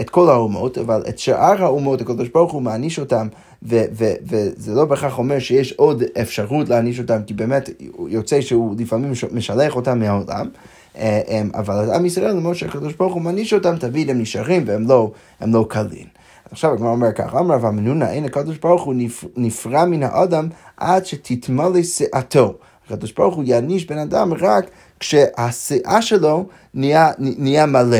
את 0.00 0.10
כל 0.10 0.28
האומות, 0.28 0.78
אבל 0.78 1.02
את 1.08 1.18
שאר 1.18 1.64
האומות 1.64 2.00
הקדוש 2.00 2.28
ברוך 2.28 2.52
הוא 2.52 2.62
מעניש 2.62 2.98
אותם, 2.98 3.28
וזה 3.62 4.74
לא 4.74 4.84
בהכרח 4.84 5.18
אומר 5.18 5.38
שיש 5.38 5.72
עוד 5.72 6.02
אפשרות 6.20 6.68
להעניש 6.68 6.98
אותם, 6.98 7.18
כי 7.26 7.34
באמת 7.34 7.70
יוצא 8.08 8.40
שהוא 8.40 8.74
לפעמים 8.78 9.12
משלח 9.32 9.76
אותם 9.76 9.98
מהעולם. 9.98 10.48
אבל 11.54 11.90
עם 11.94 12.06
ישראל, 12.06 12.30
למרות 12.30 12.56
שהקדוש 12.56 12.92
ברוך 12.94 13.14
הוא 13.14 13.22
מעניש 13.22 13.54
אותם, 13.54 13.76
תמיד 13.76 14.10
הם 14.10 14.20
נשארים 14.20 14.62
והם 14.66 14.88
לא, 14.88 15.10
לא 15.46 15.66
קלים. 15.68 16.06
עכשיו 16.50 16.72
הגמרא 16.72 16.90
אומר 16.90 17.12
ככה, 17.12 17.38
אמר 17.38 17.54
רב 17.54 17.64
המנונה, 17.64 18.10
אין 18.12 18.24
הקדוש 18.24 18.58
ברוך 18.58 18.82
הוא 18.82 18.94
נפרע 19.36 19.84
מן 19.84 20.02
האדם 20.02 20.48
עד 20.76 21.06
שתתמלא 21.06 21.82
שאתו. 21.82 22.54
הקדוש 22.86 23.12
ברוך 23.12 23.34
הוא 23.36 23.44
יעניש 23.46 23.86
בן 23.86 23.98
אדם 23.98 24.32
רק 24.40 24.70
כשהשיאה 25.00 26.02
שלו 26.02 26.46
נהיה, 26.74 27.10
נהיה 27.18 27.66
מלא. 27.66 27.98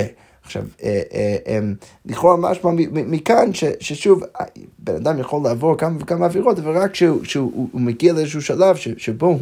עכשיו, 0.48 0.62
אה, 0.82 1.00
אה, 1.14 1.36
אה, 1.46 1.58
לכאורה 2.06 2.36
משמע 2.36 2.70
מכאן 2.92 3.50
ששוב, 3.80 4.22
בן 4.78 4.94
אדם 4.94 5.18
יכול 5.18 5.42
לעבור 5.44 5.76
כמה 5.78 5.96
וכמה 6.00 6.26
עבירות, 6.26 6.58
אבל 6.58 6.78
רק 6.78 6.90
כשהוא 7.22 7.68
מגיע 7.74 8.12
לאיזשהו 8.12 8.42
שלב 8.42 8.76
שבו 8.76 9.26
הוא, 9.26 9.38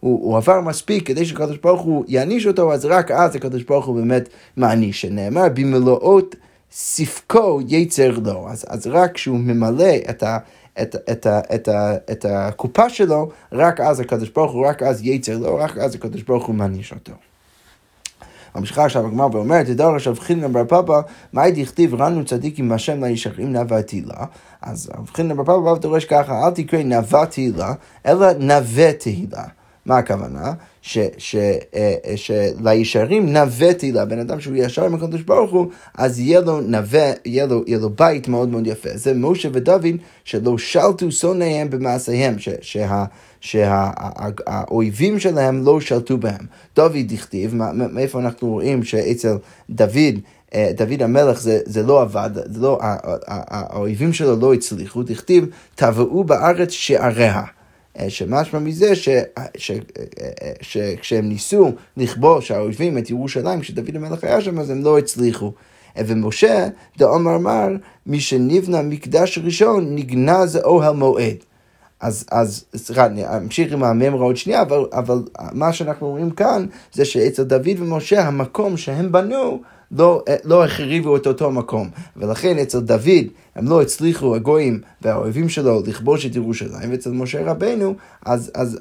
הוא, 0.00 0.20
הוא 0.22 0.36
עבר 0.36 0.60
מספיק 0.60 1.06
כדי 1.06 1.26
שקדוש 1.26 1.56
ברוך 1.56 1.82
הוא 1.82 2.04
יעניש 2.08 2.46
אותו, 2.46 2.72
אז 2.72 2.84
רק 2.84 3.10
אז 3.10 3.36
הקדוש 3.36 3.62
ברוך 3.62 3.86
הוא 3.86 3.96
באמת 3.96 4.28
מעניש, 4.56 5.00
שנאמר 5.00 5.48
במלואות 5.54 6.34
ספקו 6.72 7.60
יצר 7.68 8.18
לו. 8.24 8.48
אז, 8.48 8.64
אז 8.68 8.86
רק 8.86 9.12
כשהוא 9.12 9.38
ממלא 9.38 9.94
את 10.10 10.22
ה... 10.22 10.38
את, 10.82 10.96
את, 11.10 11.26
את, 11.54 11.68
את 12.12 12.24
הקופה 12.28 12.88
שלו, 12.88 13.30
רק 13.52 13.80
אז 13.80 14.00
הקדוש 14.00 14.28
ברוך 14.28 14.52
הוא, 14.52 14.66
רק 14.66 14.82
אז 14.82 15.06
יצר 15.06 15.38
לו, 15.38 15.56
רק 15.56 15.78
אז 15.78 15.94
הקדוש 15.94 16.22
ברוך 16.22 16.46
הוא 16.46 16.54
מעניש 16.54 16.92
אותו. 16.92 17.12
ממשיכה 18.56 18.84
עכשיו 18.84 19.06
הגמרא 19.06 19.28
ואומרת, 19.32 19.66
תדרש 19.66 20.08
אבחינא 20.08 20.48
בר 20.48 20.64
פפא, 20.64 21.00
מאי 21.32 21.52
דכתיב 21.52 21.94
רנו 21.94 22.24
צדיקים 22.24 22.68
בהשם 22.68 23.00
לה 23.00 23.08
ישרים 23.08 23.52
נאווה 23.52 23.82
תהילה. 23.82 24.24
אז 24.62 24.90
אבחינא 24.98 25.34
בר 25.34 25.44
פפא 25.44 25.58
בא 25.58 25.70
ודורש 25.70 26.04
ככה, 26.04 26.46
אל 26.46 26.50
תקרא 26.50 26.82
נאווה 26.82 27.26
תהילה, 27.26 27.72
אלא 28.06 28.32
נווה 28.32 28.92
תהילה. 28.92 29.44
מה 29.86 29.98
הכוונה? 29.98 30.52
שלישרים 32.16 33.32
נווה 33.32 33.74
תהילה, 33.74 34.04
בן 34.04 34.18
אדם 34.18 34.40
שהוא 34.40 34.56
ישר 34.56 34.84
עם 34.84 34.94
הקדוש 34.94 35.22
ברוך 35.22 35.50
הוא, 35.50 35.66
אז 35.94 36.20
יהיה 36.20 36.40
לו 36.40 36.60
נווה, 36.60 37.12
יהיה 37.24 37.46
לו, 37.46 37.62
יהיה 37.66 37.78
לו 37.78 37.90
בית 37.90 38.28
מאוד 38.28 38.48
מאוד 38.48 38.66
יפה. 38.66 38.88
זה 38.94 39.14
משה 39.14 39.48
ודוד 39.52 39.86
שלא 40.24 40.58
שלטו 40.58 41.12
שונאיהם 41.12 41.70
במעשיהם, 41.70 42.36
שה... 42.60 43.04
שהאויבים 43.40 45.18
שלהם 45.18 45.64
לא 45.64 45.80
שלטו 45.80 46.18
בהם. 46.18 46.46
דוד 46.76 47.12
הכתיב, 47.14 47.54
מאיפה 47.74 48.20
אנחנו 48.20 48.48
רואים 48.48 48.82
שאצל 48.82 49.36
דוד, 49.70 50.14
אה, 50.54 50.70
דוד 50.76 51.02
המלך 51.02 51.40
זה, 51.40 51.60
זה 51.64 51.82
לא 51.82 52.02
עבד, 52.02 52.30
זה 52.34 52.60
לא, 52.60 52.78
האויבים 53.26 54.12
שלו 54.12 54.36
לא 54.40 54.54
הצליחו, 54.54 55.02
דכתיב, 55.02 55.46
טבעו 55.74 56.24
בארץ 56.24 56.70
שעריה. 56.70 57.42
אה, 57.98 58.10
שמשמע 58.10 58.58
מזה 58.58 58.92
שכשהם 60.60 61.28
ניסו 61.28 61.72
לכבוש 61.96 62.50
האויבים 62.50 62.98
את 62.98 63.10
ירושלים, 63.10 63.60
כשדוד 63.60 63.96
המלך 63.96 64.24
היה 64.24 64.40
שם, 64.40 64.58
אז 64.58 64.70
הם 64.70 64.84
לא 64.84 64.98
הצליחו. 64.98 65.52
ומשה, 65.98 66.68
דאמר 66.98 67.38
מר, 67.38 67.68
מי 68.06 68.20
שנבנה 68.20 68.82
מקדש 68.82 69.38
ראשון, 69.38 69.94
נגנז 69.94 70.56
אוהל 70.56 70.94
מועד. 70.94 71.36
אז, 72.00 72.26
אז 72.32 72.64
סליחה, 72.76 73.06
אני 73.06 73.36
אמשיך 73.36 73.72
עם 73.72 73.84
הממרה 73.84 74.24
עוד 74.24 74.36
שנייה, 74.36 74.62
אבל, 74.62 74.86
אבל 74.92 75.22
מה 75.52 75.72
שאנחנו 75.72 76.08
רואים 76.08 76.30
כאן 76.30 76.66
זה 76.92 77.04
שאצל 77.04 77.42
דוד 77.42 77.68
ומשה 77.78 78.26
המקום 78.26 78.76
שהם 78.76 79.12
בנו 79.12 79.60
לא, 79.92 80.24
לא 80.44 80.64
החריבו 80.64 81.16
את 81.16 81.26
אותו 81.26 81.50
מקום. 81.50 81.88
ולכן 82.16 82.58
אצל 82.58 82.80
דוד 82.80 83.26
הם 83.56 83.68
לא 83.68 83.82
הצליחו, 83.82 84.36
הגויים 84.36 84.80
והאויבים 85.02 85.48
שלו, 85.48 85.82
לכבוש 85.86 86.26
את 86.26 86.36
ירושלים, 86.36 86.90
ואצל 86.90 87.10
משה 87.10 87.50
רבנו, 87.50 87.94
אז, 88.26 88.50
אז 88.54 88.80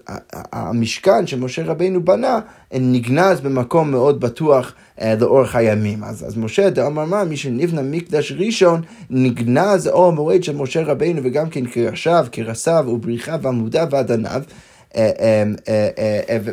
המשכן 0.54 1.28
שמשה 1.28 1.64
רבנו 1.64 2.04
בנה, 2.06 2.40
נגנז 2.74 3.42
במקום 3.42 3.92
מאוד 3.92 4.20
בטוח 4.20 4.74
אה, 5.02 5.16
לאורך 5.20 5.56
הימים. 5.56 6.04
אז, 6.04 6.28
אז 6.28 6.38
משה 6.38 6.70
דאמר 6.70 7.06
מה, 7.06 7.24
מי 7.24 7.38
שנבנה 7.38 7.82
מקדש 7.82 8.32
ראשון, 8.32 8.82
נגנז 9.10 9.88
אור 9.88 10.08
המועד 10.08 10.44
של 10.44 10.56
משה 10.56 10.84
רבנו, 10.84 11.22
וגם 11.24 11.50
כן 11.50 11.66
קרשיו, 11.66 12.26
קרסיו 12.32 12.86
ובריחה 12.88 13.36
ועמודיו. 13.42 13.88
אה, 13.94 14.02
אה, 14.10 14.26
אה, 14.26 14.40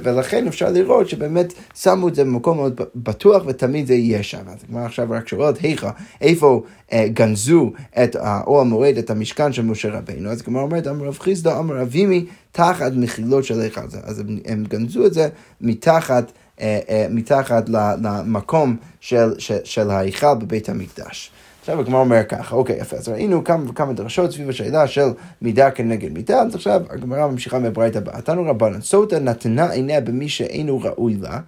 ולכן 0.03 0.47
אפשר 0.47 0.71
לראות 0.71 1.09
שבאמת 1.09 1.53
שמו 1.75 2.09
את 2.09 2.15
זה 2.15 2.25
במקום 2.25 2.57
מאוד 2.57 2.81
בטוח 2.95 3.43
ותמיד 3.47 3.87
זה 3.87 3.95
יהיה 3.95 4.23
שם. 4.23 4.43
אז 4.47 4.59
הגמרא 4.65 4.85
עכשיו 4.85 5.07
רק 5.11 5.29
שואלת 5.29 5.59
היכא, 5.59 5.91
איפה 6.21 6.63
גנזו 6.95 7.73
את 8.03 8.17
האור 8.21 8.61
המועד, 8.61 8.99
את 8.99 9.11
המשכן 9.11 9.53
של 9.53 9.63
משה 9.63 9.89
רבינו, 9.89 10.31
אז 10.31 10.41
הגמרא 10.41 10.63
אומרת, 10.63 10.87
אמר 10.87 11.07
רב 11.07 11.19
חיסדא, 11.19 11.59
אמר 11.59 11.83
אבימי, 11.83 12.27
תחת 12.53 12.93
מחילות 12.97 13.45
של 13.45 13.61
היכל. 13.61 13.81
אז 14.03 14.23
הם 14.45 14.65
גנזו 14.69 15.07
את 15.07 15.15
זה 15.15 15.29
מתחת, 15.61 16.33
מתחת 17.11 17.69
למקום 17.69 18.77
של, 19.01 19.39
של, 19.39 19.59
של 19.65 19.91
ההיכל 19.91 20.35
בבית 20.35 20.69
המקדש. 20.69 21.31
עכשיו 21.63 21.81
הגמרא 21.81 22.01
אומר 22.01 22.25
ככה, 22.25 22.57
אוקיי, 22.57 22.77
יפה, 22.77 22.97
אז 22.97 23.09
ראינו 23.09 23.45
כמה 23.45 23.71
וכמה 23.71 23.93
דרשות 23.93 24.33
סביב 24.33 24.49
השאלה 24.49 24.87
של 24.87 25.09
מידה 25.43 25.71
כנגד 25.71 26.13
מידה, 26.13 26.41
אז 26.41 26.55
עכשיו 26.55 26.83
הגמרא 26.91 27.27
ממשיכה 27.27 27.59
מהברית 27.59 27.97
הבאה. 27.97 28.21
תנו 28.21 28.45
רבנן, 28.45 28.81
סוטה 28.81 29.19
נתנה 29.19 29.71
עיניה 29.71 30.01
במי 30.01 30.29
שאינו 30.29 30.81
ראוי 30.81 31.15
לה, 31.15 31.41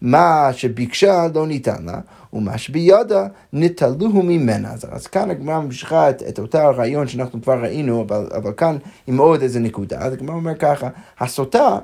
מה 0.00 0.48
שביקשה 0.52 1.26
לא 1.34 1.46
ניתן 1.46 1.84
לה, 1.84 2.00
ומה 2.32 2.58
שבידה 2.58 3.26
נטלוהו 3.52 4.22
ממנה. 4.22 4.72
אז, 4.72 4.86
אז 4.90 5.06
כאן 5.06 5.30
הגמרא 5.30 5.60
ממשיכה 5.60 6.10
את, 6.10 6.22
את 6.28 6.38
אותה 6.38 6.62
הרעיון 6.62 7.08
שאנחנו 7.08 7.42
כבר 7.42 7.62
ראינו, 7.62 8.02
אבל, 8.02 8.28
אבל 8.36 8.52
כאן 8.56 8.76
עם 9.06 9.18
עוד 9.18 9.42
איזה 9.42 9.60
נקודה. 9.60 9.98
אז 9.98 10.12
הגמרא 10.12 10.34
אומר 10.34 10.54
ככה, 10.54 10.88
הסוטה 11.20 11.78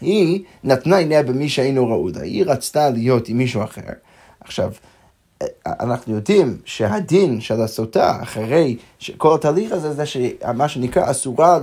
היא 0.00 0.44
נתנה 0.64 0.96
עיניה 0.96 1.22
במי 1.22 1.48
שאינו 1.48 1.88
ראוי 1.88 2.12
לה, 2.12 2.22
היא 2.22 2.44
רצתה 2.46 2.90
להיות 2.90 3.28
עם 3.28 3.38
מישהו 3.38 3.62
אחר. 3.64 3.82
עכשיו, 4.40 4.72
אנחנו 5.66 6.14
יודעים 6.14 6.58
שהדין 6.64 7.40
של 7.40 7.60
הסוטה, 7.62 8.18
אחרי 8.22 8.76
כל 9.16 9.34
התהליך 9.34 9.72
הזה, 9.72 9.92
זה 9.92 10.04
מה 10.54 10.68
שנקרא 10.68 11.10
אסורה 11.10 11.58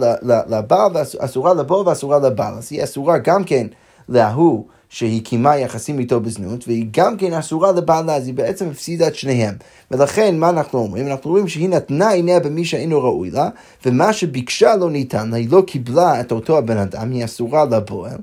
לבעל, 0.48 0.92
אסורה 1.20 1.54
לבוא 1.54 1.90
ואסורה 1.90 2.20
לבעל. 2.20 2.54
אז 2.54 2.68
היא 2.72 2.84
אסורה 2.84 3.18
גם 3.18 3.44
כן 3.44 3.68
להוא 4.10 4.66
שהיא 4.90 5.26
קיימה 5.26 5.58
יחסים 5.58 6.00
איתו 6.00 6.20
בזנות, 6.20 6.68
והיא 6.68 6.86
גם 6.92 7.18
כן 7.18 7.34
אסורה 7.34 7.72
לבעלה, 7.72 8.16
אז 8.16 8.28
היא 8.28 8.34
בעצם 8.34 8.70
הפסידה 8.70 9.08
את 9.08 9.16
שניהם. 9.16 9.54
ולכן, 9.92 10.38
מה 10.40 10.50
אנחנו 10.50 10.80
אומרים? 10.80 11.08
אנחנו 11.08 11.30
אומרים 11.30 11.48
שהיא 11.48 11.70
נתנה 11.70 12.10
עיניה 12.10 12.40
במי 12.40 12.66
שאינו 12.66 13.02
ראוי 13.04 13.32
לה, 13.32 13.50
ומה 13.86 14.14
שביקשה 14.14 14.76
לא 14.76 14.90
ניתן 14.90 15.30
לה, 15.30 15.38
היא 15.38 15.50
לא 15.52 15.64
קיבלה 15.68 16.22
את 16.22 16.32
אותו 16.32 16.58
הבן 16.58 16.78
אדם, 16.78 17.12
היא 17.12 17.26
אסורה 17.26 17.66
לבועל. 17.66 18.18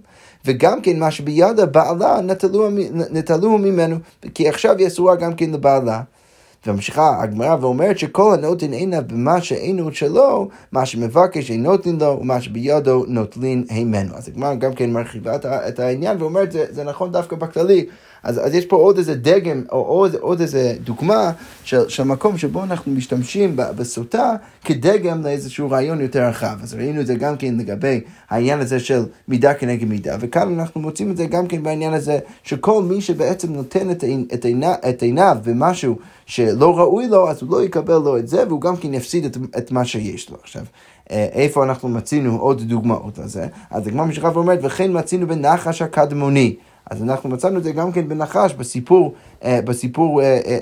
וגם 0.45 0.81
כן 0.81 0.99
מה 0.99 1.11
שביד 1.11 1.61
הבעלה 1.61 2.21
נטלו, 2.21 2.69
נטלו 3.11 3.59
ממנו, 3.59 3.97
כי 4.35 4.49
עכשיו 4.49 4.79
היא 4.79 4.87
אסורה 4.87 5.17
גם 5.17 5.35
כן 5.35 5.51
לבעלה. 5.51 6.01
וממשיכה 6.67 7.23
הגמרא 7.23 7.57
ואומרת 7.61 7.99
שכל 7.99 8.35
הנותן 8.35 8.73
עיניו 8.73 9.03
במה 9.07 9.41
שאינו 9.41 9.93
שלו, 9.93 10.49
מה 10.73 10.87
שמבקש 10.87 11.51
אין 11.51 11.63
נותן 11.63 11.97
לו, 12.01 12.19
ומה 12.21 12.41
שבידו 12.41 13.05
נוטלין 13.09 13.65
הימנו. 13.69 14.15
אז 14.17 14.29
הגמרא 14.29 14.55
גם 14.55 14.75
כן 14.75 14.93
מרחיבה 14.93 15.37
את 15.45 15.79
העניין 15.79 16.23
ואומרת, 16.23 16.53
זה, 16.53 16.65
זה 16.71 16.85
נכון 16.85 17.13
דווקא 17.13 17.37
בכללי. 17.37 17.87
אז, 18.23 18.47
אז 18.47 18.55
יש 18.55 18.67
פה 18.67 18.77
עוד 18.77 18.99
איזה 18.99 19.15
דגם, 19.15 19.63
או 19.73 19.79
עוד, 19.79 20.15
עוד 20.15 20.41
איזה 20.41 20.75
דוגמה 20.85 21.31
של, 21.65 21.89
של 21.89 22.03
מקום 22.03 22.39
שבו 22.39 22.63
אנחנו 22.63 22.93
משתמשים 22.93 23.57
בסוטה 23.57 24.33
כדגם 24.65 25.23
לאיזשהו 25.23 25.71
רעיון 25.71 26.01
יותר 26.01 26.23
רחב. 26.29 26.57
אז 26.63 26.75
ראינו 26.75 27.01
את 27.01 27.07
זה 27.07 27.15
גם 27.15 27.37
כן 27.37 27.55
לגבי 27.59 28.01
העניין 28.31 28.61
הזה 28.61 28.81
של 28.81 29.03
מידה 29.29 29.55
כנגד 29.55 29.89
מידה, 29.89 30.17
וכאן 30.21 30.61
אנחנו 30.61 30.81
מוצאים 30.81 31.11
את 31.11 31.17
זה 31.17 31.27
גם 31.27 31.47
כן 31.47 31.63
בעניין 31.63 31.93
הזה 31.93 32.19
שכל 32.43 32.83
מי 32.83 33.01
שבעצם 33.01 33.53
נותן 33.53 33.91
את, 33.91 34.05
את, 34.35 34.45
עיניו, 34.45 34.75
את 34.89 35.03
עיניו 35.03 35.37
במשהו 35.45 35.97
שלא 36.27 36.79
ראוי 36.79 37.09
לו, 37.09 37.31
אז 37.31 37.43
הוא 37.43 37.51
לא 37.51 37.65
יקבל 37.65 37.99
לו 37.99 38.19
את 38.19 38.29
זה, 38.29 38.47
והוא 38.49 38.61
גם 38.61 38.77
כן 38.77 38.95
יפסיד 38.95 39.25
את, 39.25 39.37
את 39.59 39.73
מה 39.73 39.85
שיש 39.85 40.31
לו. 40.31 40.37
עכשיו, 40.43 40.63
אה, 41.11 41.29
איפה 41.33 41.65
אנחנו 41.65 41.89
מצינו 41.89 42.39
עוד 42.39 42.63
דוגמאות 42.63 43.19
לזה? 43.19 43.47
אז 43.71 43.87
הגמרא 43.87 44.05
ממשיכה 44.05 44.31
ואומרת, 44.35 44.59
וכן 44.63 44.99
מצינו 44.99 45.27
בנחש 45.27 45.83
הקדמוני. 45.83 46.57
אז 46.93 47.03
אנחנו 47.03 47.29
מצאנו 47.29 47.59
את 47.59 47.65
זה 47.65 47.73
גם 47.73 47.93
כן 47.93 48.09
בנחש, 48.09 48.55
בסיפור, 48.55 49.15
אה, 49.45 49.61
בסיפור, 49.65 50.23
אה, 50.23 50.61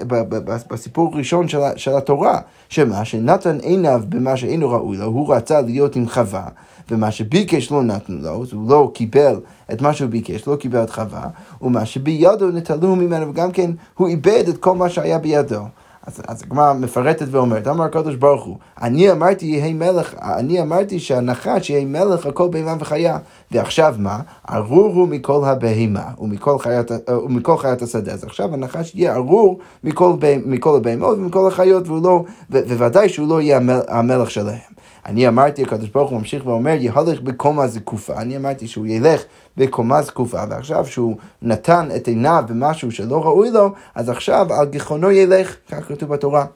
בסיפור 0.70 1.16
ראשון 1.16 1.48
של, 1.48 1.58
של 1.76 1.96
התורה, 1.96 2.40
שמה 2.68 3.04
שנתן 3.04 3.58
עיניו 3.58 4.02
במה 4.08 4.36
שאינו 4.36 4.70
ראוי 4.70 4.96
לו, 4.96 5.04
הוא 5.04 5.34
רצה 5.34 5.60
להיות 5.60 5.96
עם 5.96 6.08
חווה, 6.08 6.48
ומה 6.90 7.10
שביקש 7.10 7.72
לא 7.72 7.82
נתנו 7.82 8.22
לו, 8.22 8.42
אז 8.42 8.52
הוא 8.52 8.70
לא 8.70 8.90
קיבל 8.94 9.40
את 9.72 9.82
מה 9.82 9.92
שהוא 9.92 10.10
ביקש, 10.10 10.46
לא 10.46 10.56
קיבל 10.56 10.82
את 10.82 10.90
חווה, 10.90 11.26
ומה 11.62 11.86
שבידו 11.86 12.50
נטלו 12.50 12.96
ממנו, 12.96 13.28
וגם 13.30 13.52
כן 13.52 13.70
הוא 13.94 14.08
איבד 14.08 14.44
את 14.48 14.58
כל 14.58 14.74
מה 14.74 14.88
שהיה 14.88 15.18
בידו. 15.18 15.62
אז, 16.06 16.42
הגמרא 16.42 16.72
מפרטת 16.72 17.26
ואומרת, 17.30 17.68
אמר 17.68 17.84
הקדוש 17.84 18.14
ברוך 18.14 18.44
הוא, 18.44 18.56
אני 18.82 19.10
אמרתי 19.12 19.46
יהי 19.46 19.72
מלך, 19.72 20.14
אני 20.22 20.60
אמרתי 20.60 20.98
שהנחש 20.98 21.70
יהי 21.70 21.84
מלך 21.84 22.26
על 22.26 22.32
כל 22.32 22.48
בהמה 22.48 22.74
וחיה, 22.80 23.18
ועכשיו 23.50 23.94
מה? 23.98 24.20
ארור 24.50 24.92
הוא 24.94 25.08
מכל 25.08 25.44
הבהמה 25.44 26.04
ומכל 26.18 26.58
חיית, 26.58 26.90
ומכל 27.10 27.56
חיית 27.56 27.82
השדה. 27.82 28.12
אז 28.12 28.24
עכשיו 28.24 28.54
הנחש 28.54 28.94
יהיה 28.94 29.14
ארור 29.14 29.58
מכל, 29.84 30.12
מכל 30.46 30.76
הבהמות 30.76 31.18
ומכל 31.18 31.48
החיות, 31.48 31.88
והוא 31.88 32.02
לא, 32.02 32.24
ו, 32.50 32.58
וודאי 32.78 33.08
שהוא 33.08 33.28
לא 33.28 33.40
יהיה 33.40 33.60
המלך 33.88 34.30
שלהם. 34.30 34.79
אני 35.06 35.28
אמרתי, 35.28 35.62
הקדוש 35.62 35.88
ברוך 35.88 36.10
הוא 36.10 36.18
ממשיך 36.18 36.46
ואומר, 36.46 36.76
יהלך 36.78 37.20
בקומה 37.20 37.66
זקופה. 37.66 38.16
אני 38.16 38.36
אמרתי 38.36 38.68
שהוא 38.68 38.86
ילך 38.86 39.22
בקומה 39.56 40.02
זקופה, 40.02 40.44
ועכשיו 40.50 40.86
שהוא 40.86 41.16
נתן 41.42 41.88
את 41.96 42.08
עיניו 42.08 42.44
במשהו 42.48 42.92
שלא 42.92 43.24
ראוי 43.24 43.50
לו, 43.50 43.70
אז 43.94 44.08
עכשיו 44.08 44.46
על 44.52 44.66
גיחונו 44.66 45.10
ילך, 45.10 45.56
כך 45.70 45.88
כתוב 45.88 46.08
בתורה. 46.08 46.46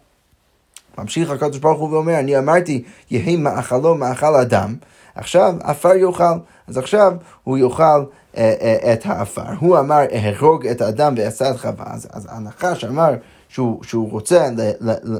ממשיך 0.98 1.30
הקדוש 1.30 1.58
ברוך 1.58 1.80
הוא 1.80 1.90
ואומר, 1.90 2.18
אני 2.18 2.38
אמרתי, 2.38 2.84
יהי 3.10 3.36
מאכלו 3.36 3.94
מאכל 3.94 4.34
אדם, 4.34 4.74
עכשיו 5.14 5.54
עפר 5.62 5.94
יאכל. 5.94 6.38
אז 6.68 6.78
עכשיו 6.78 7.12
הוא 7.44 7.58
יאכל 7.58 8.04
אה, 8.36 8.54
אה, 8.60 8.92
את 8.92 9.06
העפר. 9.06 9.52
הוא 9.60 9.78
אמר, 9.78 10.00
אהרוג 10.12 10.66
את 10.66 10.80
האדם 10.80 11.14
ועשה 11.16 11.50
את 11.50 11.56
חווה. 11.56 11.84
אז, 11.86 12.08
אז 12.12 12.28
הנחש 12.30 12.84
אמר 12.84 13.14
שהוא, 13.54 13.84
שהוא 13.84 14.10
רוצה 14.10 14.48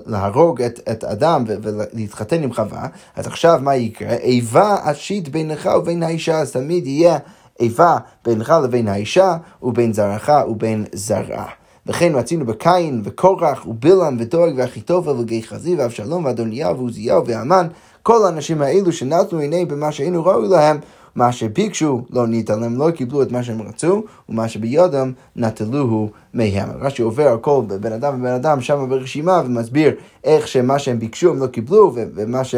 להרוג 0.07 0.63
את, 0.63 0.81
את 0.93 1.05
אדם 1.05 1.45
ולהתחתן 1.47 2.43
עם 2.43 2.53
חווה, 2.53 2.87
אז 3.17 3.27
עכשיו 3.27 3.61
מה 3.63 3.77
יקרה? 3.77 4.15
איבה 4.15 4.77
אשית 4.83 5.29
בינך 5.29 5.71
ובין 5.79 6.03
האישה, 6.03 6.39
אז 6.39 6.53
תמיד 6.53 6.87
יהיה 6.87 7.19
איבה 7.61 7.99
בינך 8.25 8.55
לבין 8.65 8.89
האישה, 8.89 9.37
ובין 9.63 9.93
זרעך 9.93 10.31
ובין 10.49 10.85
זרעה. 10.93 11.49
וכן 11.87 12.13
רצינו 12.15 12.47
בקין 12.47 13.03
וקורח 13.05 13.67
ובלעם 13.67 14.17
ודורג 14.21 14.55
ואחיתופל 14.57 15.11
וגיחזי 15.11 15.75
ואבשלום 15.77 16.25
ואדוניהו 16.25 16.77
ועוזיהו 16.77 17.27
והמן 17.27 17.67
כל 18.03 18.25
האנשים 18.25 18.63
האלו 18.63 18.93
שנתנו 18.93 19.39
עיני 19.39 19.65
במה 19.65 19.93
שהיינו 19.93 20.25
ראוי 20.25 20.49
להם 20.49 20.79
מה 21.17 21.33
שביקשו 21.33 22.05
לא 22.11 22.27
ניתן 22.27 22.61
להם, 22.61 22.77
לא 22.77 22.91
קיבלו 22.91 23.23
את 23.23 23.33
מה 23.33 23.43
שהם 23.43 23.63
רצו, 23.63 24.05
ומה 24.29 24.49
שבידם 24.49 25.13
נטלוהו 25.37 26.11
מהם. 26.35 26.69
רש"י 26.81 27.03
עובר 27.03 27.29
על 27.29 27.39
כל 27.39 27.63
בן 27.81 27.93
אדם 27.93 28.21
ובן 28.21 28.33
אדם 28.33 28.61
שם 28.61 28.87
ברשימה 28.89 29.43
ומסביר 29.47 29.95
איך 30.25 30.49
שמה 30.49 30.79
שהם 30.79 30.99
ביקשו 30.99 31.31
הם 31.31 31.39
לא 31.39 31.47
קיבלו, 31.47 31.93
ומה 31.95 32.45
ש, 32.45 32.55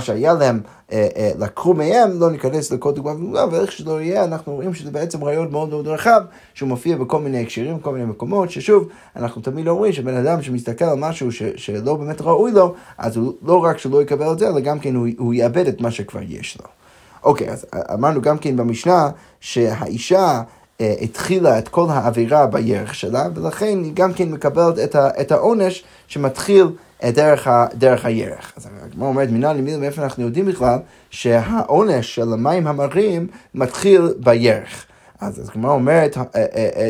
שהיה 0.00 0.34
להם 0.34 0.60
אה, 0.92 1.08
אה, 1.16 1.30
לקחו 1.38 1.74
מהם, 1.74 2.20
לא 2.20 2.30
ניכנס 2.30 2.72
לכל 2.72 2.92
דוגמה 2.92 3.12
ודוגמה, 3.12 3.44
ואיך 3.50 3.72
שלא 3.72 4.00
יהיה, 4.00 4.24
אנחנו 4.24 4.54
רואים 4.54 4.74
שזה 4.74 4.90
בעצם 4.90 5.24
רעיון 5.24 5.50
מאוד 5.50 5.68
מאוד 5.68 5.88
רחב, 5.88 6.20
שהוא 6.54 6.68
מופיע 6.68 6.96
בכל 6.96 7.20
מיני 7.20 7.42
הקשרים, 7.42 7.78
בכל 7.78 7.92
מיני 7.92 8.04
מקומות, 8.04 8.50
ששוב, 8.50 8.88
אנחנו 9.16 9.42
תמיד 9.42 9.68
אומרים 9.68 9.92
שבן 9.92 10.14
אדם 10.14 10.42
שמסתכל 10.42 10.84
על 10.84 10.98
משהו 10.98 11.32
ש, 11.32 11.42
שלא 11.56 11.94
באמת 11.94 12.20
ראוי 12.20 12.52
לו, 12.52 12.74
אז 12.98 13.16
הוא 13.16 13.32
לא 13.42 13.64
רק 13.64 13.78
שלא 13.78 14.02
יקבל 14.02 14.32
את 14.32 14.38
זה, 14.38 14.48
אלא 14.48 14.60
גם 14.60 14.78
כן 14.78 14.94
הוא, 14.94 15.08
הוא 15.18 15.34
יאבד 15.34 15.66
את 15.66 15.80
מה 15.80 15.90
שכבר 15.90 16.20
יש 16.28 16.58
לו. 16.60 16.79
אוקיי, 17.22 17.50
אז 17.50 17.66
אמרנו 17.94 18.22
גם 18.22 18.38
כן 18.38 18.56
במשנה 18.56 19.10
שהאישה 19.40 20.42
אה, 20.80 20.94
התחילה 21.02 21.58
את 21.58 21.68
כל 21.68 21.86
העבירה 21.90 22.46
בירך 22.46 22.94
שלה, 22.94 23.28
ולכן 23.34 23.78
היא 23.84 23.92
גם 23.94 24.12
כן 24.12 24.28
מקבלת 24.30 24.78
את, 24.78 24.94
ה, 24.94 25.08
את 25.20 25.32
העונש 25.32 25.84
שמתחיל 26.08 26.66
אה, 27.02 27.10
דרך, 27.10 27.46
ה, 27.46 27.66
דרך 27.74 28.04
הירך. 28.04 28.52
אז 28.56 28.68
הגמרא 28.82 29.08
אומרת, 29.08 29.30
מנהל 29.30 29.56
למילה, 29.56 29.78
מאיפה 29.78 30.02
אנחנו 30.02 30.22
יודעים 30.22 30.46
בכלל 30.46 30.78
שהעונש 31.10 32.14
של 32.14 32.32
המים 32.32 32.66
המרים 32.66 33.26
מתחיל 33.54 34.14
בירך. 34.18 34.86
אז 35.20 35.50
הגמרא 35.50 35.72
אומרת, 35.72 36.16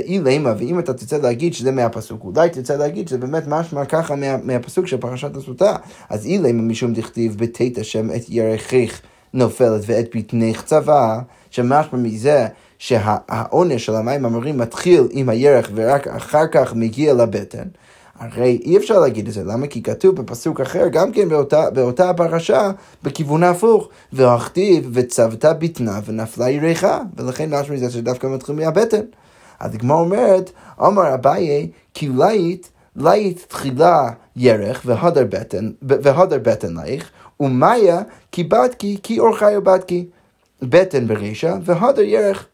אי 0.04 0.18
אה, 0.18 0.22
לימה, 0.24 0.52
ואם 0.58 0.78
אתה 0.78 0.94
תרצה 0.94 1.18
להגיד 1.18 1.54
שזה 1.54 1.70
מהפסוק, 1.70 2.24
אולי 2.24 2.50
תרצה 2.50 2.76
להגיד 2.76 3.08
שזה 3.08 3.18
באמת 3.18 3.42
משמע 3.46 3.84
ככה 3.84 4.16
מה, 4.16 4.36
מהפסוק 4.36 4.86
של 4.86 4.96
פרשת 4.96 5.36
הסוטה. 5.36 5.76
אז 6.10 6.26
אי 6.26 6.38
לימה 6.38 6.62
משום 6.62 6.92
דכתיב 6.92 7.38
בתית 7.38 7.78
השם 7.78 8.10
את 8.10 8.22
ירחיך 8.28 9.00
נופלת 9.34 9.82
ואת 9.86 10.16
בטנך 10.16 10.62
צבא, 10.62 11.18
שמשמע 11.50 11.98
מזה 11.98 12.46
שהעונש 12.78 13.86
של 13.86 13.94
המים 13.94 14.24
המרים 14.24 14.58
מתחיל 14.58 15.08
עם 15.10 15.28
הירך 15.28 15.70
ורק 15.74 16.08
אחר 16.08 16.46
כך 16.46 16.74
מגיע 16.74 17.14
לבטן. 17.14 17.68
הרי 18.20 18.60
אי 18.64 18.76
אפשר 18.76 18.98
להגיד 18.98 19.26
את 19.26 19.32
זה, 19.32 19.44
למה? 19.44 19.66
כי 19.66 19.82
כתוב 19.82 20.16
בפסוק 20.16 20.60
אחר, 20.60 20.88
גם 20.88 21.12
כן 21.12 21.28
באותה, 21.28 21.70
באותה 21.70 22.10
הפרשה, 22.10 22.70
בכיוון 23.02 23.42
ההפוך, 23.42 23.88
והכתיב 24.12 24.90
וצוות 24.92 25.44
בטנה 25.58 26.00
ונפלה 26.04 26.50
ירחה, 26.50 27.00
ולכן 27.16 27.54
משמע 27.54 27.74
מזה 27.74 27.90
שדווקא 27.90 28.26
מתחיל 28.26 28.54
מהבטן. 28.54 29.00
הדגמר 29.60 29.94
אומרת, 29.94 30.50
אמר 30.80 31.14
אביי, 31.14 31.70
כי 31.94 32.08
לית, 32.18 32.70
לית 32.96 33.46
תחילה 33.48 34.10
ירך 34.36 34.82
והדר 34.84 35.24
בטן, 35.30 35.70
והדר 35.82 36.38
בטן 36.38 36.74
לך, 36.84 37.10
ומאיה 37.40 38.02
כי 38.32 38.44
בדקי 38.44 38.98
כי 39.02 39.18
אורחי 39.18 39.56
ובדקי. 39.56 40.06
בטן 40.62 41.06
ברישה 41.06 41.56
והדר 41.64 42.02
ירך. 42.02 42.46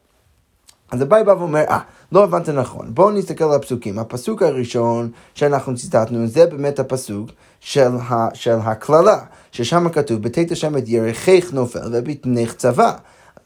אז 0.91 1.01
הבאי 1.01 1.25
בא 1.25 1.31
ואומר, 1.31 1.65
אה, 1.69 1.79
לא 2.13 2.25
הבנת 2.25 2.49
נכון, 2.49 2.95
בואו 2.95 3.11
נסתכל 3.11 3.45
על 3.45 3.53
הפסוקים. 3.53 3.99
הפסוק 3.99 4.43
הראשון 4.43 5.11
שאנחנו 5.35 5.77
ציטטנו 5.77 6.27
זה 6.27 6.47
באמת 6.47 6.79
הפסוק 6.79 7.31
של, 7.61 7.91
ה, 8.11 8.29
של 8.35 8.57
הקללה, 8.63 9.19
ששם 9.53 9.89
כתוב, 9.89 10.23
בתת 10.23 10.51
השם 10.51 10.77
את 10.77 10.83
ירחך 10.87 11.53
נופל 11.53 11.89
ובתנך 11.93 12.53
צבא. 12.55 12.93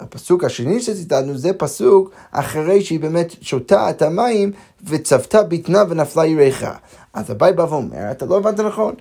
הפסוק 0.01 0.45
השני 0.45 0.81
שציטטנו 0.81 1.39
זה 1.39 1.53
פסוק 1.53 2.11
אחרי 2.33 2.83
שהיא 2.83 3.01
באמת 3.01 3.35
שותה 3.41 3.91
את 3.91 4.03
המים 4.03 4.53
וצבתה 4.85 5.43
בטנה 5.43 5.83
ונפלה 5.89 6.27
ירחה. 6.27 6.75
אז 7.15 7.31
הבית 7.31 7.57
בא 7.57 7.63
ואומר, 7.63 8.11
אתה 8.11 8.27
לא 8.27 8.37
הבנת 8.37 8.61
נכון, 8.61 8.95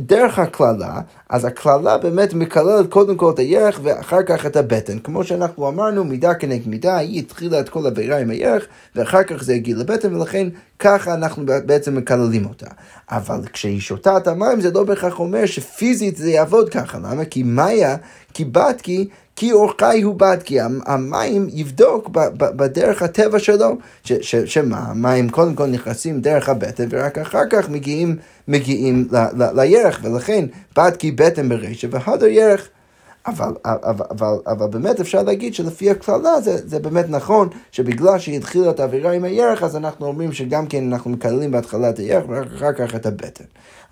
דרך 0.00 0.38
הקללה, 0.38 1.00
אז 1.28 1.44
הקללה 1.44 1.98
באמת 1.98 2.34
מקללת 2.34 2.90
קודם 2.90 3.16
כל 3.16 3.30
את 3.30 3.38
הירך 3.38 3.80
ואחר 3.82 4.22
כך 4.22 4.46
את 4.46 4.56
הבטן. 4.56 4.98
כמו 4.98 5.24
שאנחנו 5.24 5.68
אמרנו, 5.68 6.04
מידה 6.04 6.34
כנגד 6.34 6.68
מידה, 6.68 6.96
היא 6.96 7.18
התחילה 7.18 7.60
את 7.60 7.68
כל 7.68 7.86
הבירה 7.86 8.18
עם 8.18 8.30
הירך, 8.30 8.66
ואחר 8.96 9.22
כך 9.22 9.42
זה 9.42 9.54
הגיע 9.54 9.76
לבטן, 9.76 10.14
ולכן 10.14 10.48
ככה 10.78 11.14
אנחנו 11.14 11.42
בעצם 11.46 11.94
מקללים 11.96 12.46
אותה. 12.46 12.66
אבל 13.10 13.40
כשהיא 13.52 13.80
שותה 13.80 14.16
את 14.16 14.28
המים, 14.28 14.60
זה 14.60 14.70
לא 14.70 14.84
בהכרח 14.84 15.20
אומר 15.20 15.46
שפיזית 15.46 16.16
זה 16.16 16.30
יעבוד 16.30 16.68
ככה. 16.68 16.98
למה? 16.98 17.24
כי 17.24 17.42
מאיה, 17.42 17.96
כי 18.34 18.44
בתקי, 18.44 19.08
כי 19.40 19.52
אורכי 19.52 20.02
הוא 20.02 20.14
בד, 20.14 20.36
כי 20.44 20.58
המים 20.86 21.48
יבדוק 21.52 22.10
בדרך 22.38 23.02
הטבע 23.02 23.38
שלו, 23.38 23.76
שמה, 24.22 24.78
המים 24.78 25.28
קודם 25.30 25.54
כל 25.54 25.66
נכנסים 25.66 26.20
דרך 26.20 26.48
הבטן 26.48 26.84
ורק 26.90 27.18
אחר 27.18 27.42
כך 27.50 27.68
מגיעים, 27.68 28.16
מגיעים 28.48 29.08
לירך, 29.54 30.00
ולכן 30.02 30.44
בד 30.76 30.96
כי 30.98 31.10
בטן 31.10 31.48
ברשע 31.48 31.88
והדר 31.90 32.26
ירך. 32.26 32.68
אבל, 33.26 33.52
אבל, 33.64 34.06
אבל, 34.10 34.38
אבל 34.46 34.66
באמת 34.66 35.00
אפשר 35.00 35.22
להגיד 35.22 35.54
שלפי 35.54 35.90
הקללה 35.90 36.40
זה, 36.40 36.68
זה 36.68 36.78
באמת 36.78 37.06
נכון, 37.08 37.48
שבגלל 37.72 38.18
שהיא 38.18 38.36
התחילה 38.36 38.70
את 38.70 38.80
האווירה 38.80 39.12
עם 39.12 39.24
הירך, 39.24 39.62
אז 39.62 39.76
אנחנו 39.76 40.06
אומרים 40.06 40.32
שגם 40.32 40.66
כן 40.66 40.92
אנחנו 40.92 41.10
מקללים 41.10 41.50
בהתחלה 41.50 41.90
את 41.90 41.98
הירך 41.98 42.24
ורק 42.28 42.46
אחר 42.56 42.72
כך 42.72 42.94
את 42.94 43.06
הבטן. 43.06 43.44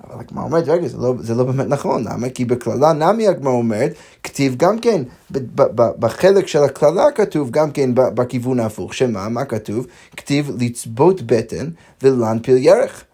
אבל 0.05 0.21
הגמרא 0.21 0.45
אומרת, 0.45 0.69
רגע, 0.69 0.89
זה 0.89 0.97
לא, 0.97 1.15
זה 1.21 1.35
לא 1.35 1.45
באמת 1.45 1.67
נכון, 1.69 2.05
למה? 2.05 2.29
כי 2.29 2.45
בקללה 2.45 2.93
נמי 2.93 3.29
הגמרא 3.29 3.53
אומרת, 3.53 3.95
כתיב 4.23 4.55
גם 4.57 4.79
כן, 4.79 5.03
ב, 5.31 5.39
ב, 5.39 5.63
ב, 5.75 5.91
בחלק 5.99 6.47
של 6.47 6.65
הקללה 6.65 7.11
כתוב 7.15 7.51
גם 7.51 7.71
כן 7.71 7.91
בכיוון 7.95 8.61
ההפוך, 8.61 8.95
שמה? 8.95 9.29
מה 9.29 9.45
כתוב? 9.45 9.87
כתיב 10.17 10.51
לצבות 10.59 11.23
בטן 11.23 11.69
ולהנפיל 12.03 12.57
ירך. 12.57 13.05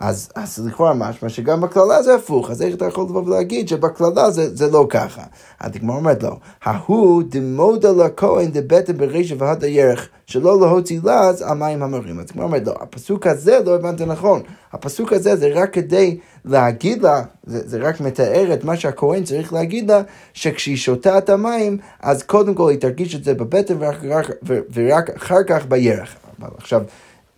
אז, 0.00 0.28
אז 0.34 0.66
לכאורה 0.66 0.94
משמע 0.94 1.28
שגם 1.28 1.60
בקללה 1.60 2.02
זה 2.02 2.14
הפוך, 2.14 2.50
אז 2.50 2.62
איך 2.62 2.74
אתה 2.74 2.84
יכול 2.84 3.04
לבוא 3.04 3.22
ולהגיד 3.26 3.68
שבקללה 3.68 4.30
זה, 4.30 4.56
זה 4.56 4.70
לא 4.70 4.86
ככה? 4.90 5.22
הדגמר 5.60 5.94
אומרת 5.94 6.22
לו, 6.22 6.38
ההוא 6.64 7.22
דמודה 7.28 7.92
לכהן 7.92 8.50
דבטן 8.52 8.96
ברישא 8.96 9.34
והד 9.38 9.64
הירך, 9.64 10.08
שלא 10.26 10.60
להוציא 10.60 11.00
לז 11.04 11.42
על 11.42 11.58
מים 11.58 11.82
המרים. 11.82 12.18
אז 12.18 12.24
הדגמר 12.24 12.44
אומרת 12.44 12.66
לו, 12.66 12.72
הפסוק 12.80 13.26
הזה 13.26 13.60
לא 13.66 13.74
הבנת 13.74 14.00
נכון, 14.00 14.42
הפסוק 14.72 15.12
הזה 15.12 15.36
זה 15.36 15.50
רק 15.54 15.72
כדי 15.72 16.18
להגיד 16.44 17.02
לה, 17.02 17.22
זה, 17.46 17.68
זה 17.68 17.78
רק 17.78 18.00
מתאר 18.00 18.54
את 18.54 18.64
מה 18.64 18.76
שהכהן 18.76 19.24
צריך 19.24 19.52
להגיד 19.52 19.90
לה, 19.90 20.02
שכשהיא 20.34 20.76
שותה 20.76 21.18
את 21.18 21.30
המים, 21.30 21.78
אז 22.00 22.22
קודם 22.22 22.54
כל 22.54 22.70
היא 22.70 22.80
תרגיש 22.80 23.14
את 23.14 23.24
זה 23.24 23.34
בבטן 23.34 23.74
ורק, 23.78 24.30
ורק 24.72 25.10
אחר 25.10 25.42
כך 25.46 25.66
בירך. 25.66 26.16
אבל 26.40 26.50
עכשיו, 26.58 26.82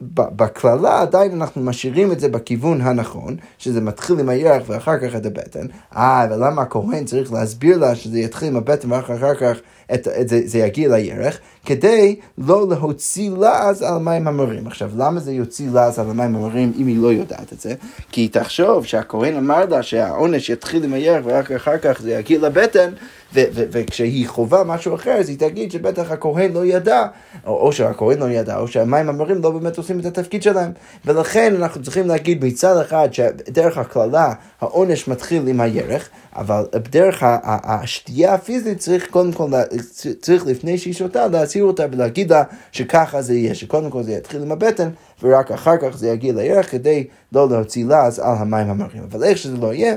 בקללה 0.01 1.01
עדיין 1.01 1.33
אנחנו 1.33 1.63
משאירים 1.63 2.13
את 2.13 2.21
זה 2.21 2.29
בכיוון 2.29 2.81
הנכון, 2.81 3.37
שזה 3.59 3.81
מתחיל 3.81 4.21
עם 4.21 4.29
הירח 4.29 4.63
ואחר 4.67 4.99
כך 4.99 5.17
את 5.17 5.27
הבטן. 5.27 5.67
אה, 5.97 6.27
ולמה 6.31 6.63
הכהן 6.63 7.05
צריך 7.05 7.33
להסביר 7.33 7.79
לה 7.79 7.95
שזה 7.95 8.19
יתחיל 8.19 8.49
עם 8.49 8.57
הבטן 8.57 8.93
ואחר 8.93 9.35
כך 9.35 9.57
את, 9.95 10.09
את 10.21 10.29
זה, 10.29 10.41
זה 10.45 10.59
יגיע 10.59 10.89
לירך, 10.97 11.39
כדי 11.67 12.17
לא 12.39 12.69
להוציא 12.69 13.31
לעז 13.31 13.83
על 13.83 13.95
המים 13.95 14.29
המרים. 14.29 14.67
עכשיו, 14.67 14.91
למה 14.97 15.21
זה 15.21 15.33
יוציא 15.33 15.71
לעז 15.73 15.99
על 15.99 16.11
המים 16.11 16.37
המרים 16.37 16.73
אם 16.79 16.87
היא 16.87 17.03
לא 17.03 17.13
יודעת 17.13 17.53
את 17.53 17.61
זה? 17.61 17.75
כי 18.13 18.21
היא 18.21 18.31
תחשוב 18.33 18.85
שהכהן 18.85 19.37
אמר 19.37 19.65
לה 19.65 19.83
שהעונש 19.83 20.51
יתחיל 20.51 20.85
עם 20.85 20.93
הירך 20.93 21.25
ורק 21.27 21.53
אחר 21.53 21.79
כך 21.79 22.01
זה 22.01 22.13
יגיע 22.13 22.39
לבטן, 22.39 22.91
וכשהיא 23.33 24.29
חווה 24.29 24.65
משהו 24.65 24.95
אחר, 24.95 25.11
אז 25.11 25.29
היא 25.29 25.39
תגיד 25.39 25.73
שבטח 25.73 26.11
הכהן 26.11 26.53
לא 26.53 26.65
ידע, 26.65 27.07
או, 27.47 27.57
או 27.61 27.73
שהכהן 27.73 28.19
לא 28.19 28.31
ידע, 28.31 28.59
או 28.59 28.69
שהמים 28.69 29.09
המרים 29.09 29.43
לא 29.43 29.51
באמת 29.51 29.79
עושים 29.79 30.01
את 30.01 30.07
התפקיד 30.07 30.43
שלהם. 30.43 30.73
ולכן 31.05 31.55
אנחנו 31.55 31.83
צריכים 31.83 32.07
להגיד 32.07 32.45
מצד 32.45 32.81
אחד 32.81 33.09
שדרך 33.13 33.79
הקללה 33.79 34.33
העונש 34.61 35.09
מתחיל 35.09 35.49
עם 35.49 35.61
הירך, 35.61 36.09
אבל 36.37 36.65
בדרך 36.75 37.23
השתייה 37.45 38.35
הפיזית 38.35 38.79
צריך 38.79 39.11
קודם 39.11 39.33
כל, 39.33 39.51
צריך 40.21 40.47
לפני 40.47 40.79
שהיא 40.79 40.95
שותה 40.95 41.27
להסיר 41.27 41.65
אותה 41.65 41.85
ולהגיד 41.93 42.31
לה 42.31 42.43
שככה 42.73 43.23
זה 43.23 43.35
יהיה, 43.35 43.55
שקודם 43.55 43.91
כל 43.91 44.03
זה 44.03 44.13
יתחיל 44.13 44.43
עם 44.43 44.53
הבטן 44.53 44.89
ורק 45.23 45.51
אחר 45.51 45.77
כך 45.77 45.97
זה 45.97 46.09
יגיע 46.09 46.33
לירך 46.33 46.71
כדי 46.71 47.07
לא 47.33 47.49
להוציא 47.51 47.85
לז 47.85 48.19
על 48.19 48.35
המים 48.39 48.71
המרים. 48.71 49.03
אבל 49.11 49.25
איך 49.25 49.39
שזה 49.39 49.57
לא 49.57 49.75
יהיה, 49.75 49.95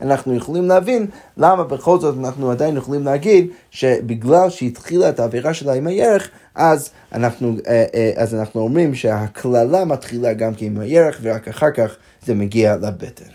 אנחנו 0.00 0.34
יכולים 0.34 0.68
להבין 0.68 1.06
למה 1.36 1.64
בכל 1.64 2.00
זאת 2.00 2.14
אנחנו 2.18 2.50
עדיין 2.50 2.76
יכולים 2.76 3.04
להגיד 3.04 3.46
שבגלל 3.70 4.50
שהתחילה 4.50 5.08
את 5.08 5.20
העבירה 5.20 5.54
שלה 5.54 5.72
עם 5.72 5.86
הירך, 5.86 6.28
אז 6.54 6.90
אנחנו, 7.12 7.56
אה, 7.66 7.84
אה, 7.94 8.12
אז 8.16 8.34
אנחנו 8.34 8.60
אומרים 8.60 8.94
שהקללה 8.94 9.84
מתחילה 9.84 10.32
גם 10.32 10.54
כן 10.54 10.66
עם 10.66 10.80
הירך, 10.80 11.18
ורק 11.22 11.48
אחר 11.48 11.70
כך 11.70 11.96
זה 12.26 12.34
מגיע 12.34 12.76
לבטן. 12.76 13.30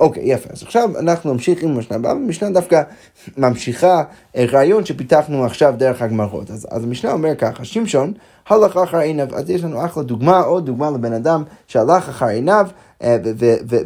אוקיי, 0.00 0.22
יפה. 0.32 0.48
אז 0.52 0.62
עכשיו 0.62 0.98
אנחנו 0.98 1.32
נמשיך 1.32 1.62
עם 1.62 1.70
המשנה 1.70 1.96
הבאה, 1.96 2.12
והמשנה 2.12 2.50
דווקא 2.50 2.82
ממשיכה 3.36 4.02
אה, 4.36 4.44
רעיון 4.52 4.84
שפיתחנו 4.84 5.44
עכשיו 5.44 5.74
דרך 5.76 6.02
הגמרות. 6.02 6.50
אז, 6.50 6.66
אז 6.70 6.84
המשנה 6.84 7.12
אומר 7.12 7.34
ככה, 7.34 7.64
שמשון 7.64 8.12
הלך 8.48 8.76
אחר 8.76 8.98
עיניו, 8.98 9.28
אז 9.36 9.50
יש 9.50 9.64
לנו 9.64 9.84
אחלה 9.84 10.02
דוגמה, 10.02 10.40
עוד 10.40 10.66
דוגמה 10.66 10.90
לבן 10.90 11.12
אדם 11.12 11.42
שהלך 11.66 12.08
אחר 12.08 12.26
עיניו, 12.26 12.68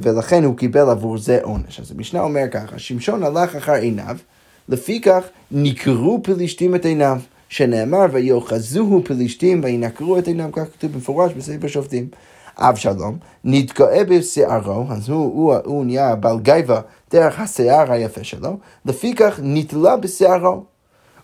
ולכן 0.02 0.44
הוא 0.44 0.56
קיבל 0.56 0.90
עבור 0.90 1.18
זה 1.18 1.38
עונש. 1.42 1.80
אז 1.80 1.90
המשנה 1.90 2.20
אומר 2.20 2.44
ככה, 2.50 2.78
שמשון 2.78 3.22
הלך 3.22 3.56
אחר 3.56 3.72
עיניו, 3.72 4.16
לפיכך 4.68 5.24
נקרו 5.50 6.20
פלישתים 6.22 6.74
את 6.74 6.84
עיניו. 6.84 7.18
שנאמר 7.52 8.06
ויאחזוהו 8.12 9.04
פלישתים 9.04 9.60
וינקרו 9.64 10.18
את 10.18 10.26
עיניו, 10.26 10.48
כך 10.52 10.62
כתוב 10.62 10.92
במפורש 10.92 11.32
בספר 11.32 11.66
שופטים. 11.66 12.08
אבשלום 12.58 13.18
נתגאה 13.44 14.04
בשערו, 14.04 14.84
אז 14.90 15.08
הוא, 15.08 15.24
הוא, 15.24 15.54
הוא 15.64 15.84
נהיה 15.84 16.16
בעל 16.16 16.40
גייבה 16.40 16.80
דרך 17.10 17.40
השיער 17.40 17.92
היפה 17.92 18.24
שלו, 18.24 18.56
לפיכך 18.86 19.40
נתלה 19.42 19.96
בשערו. 19.96 20.64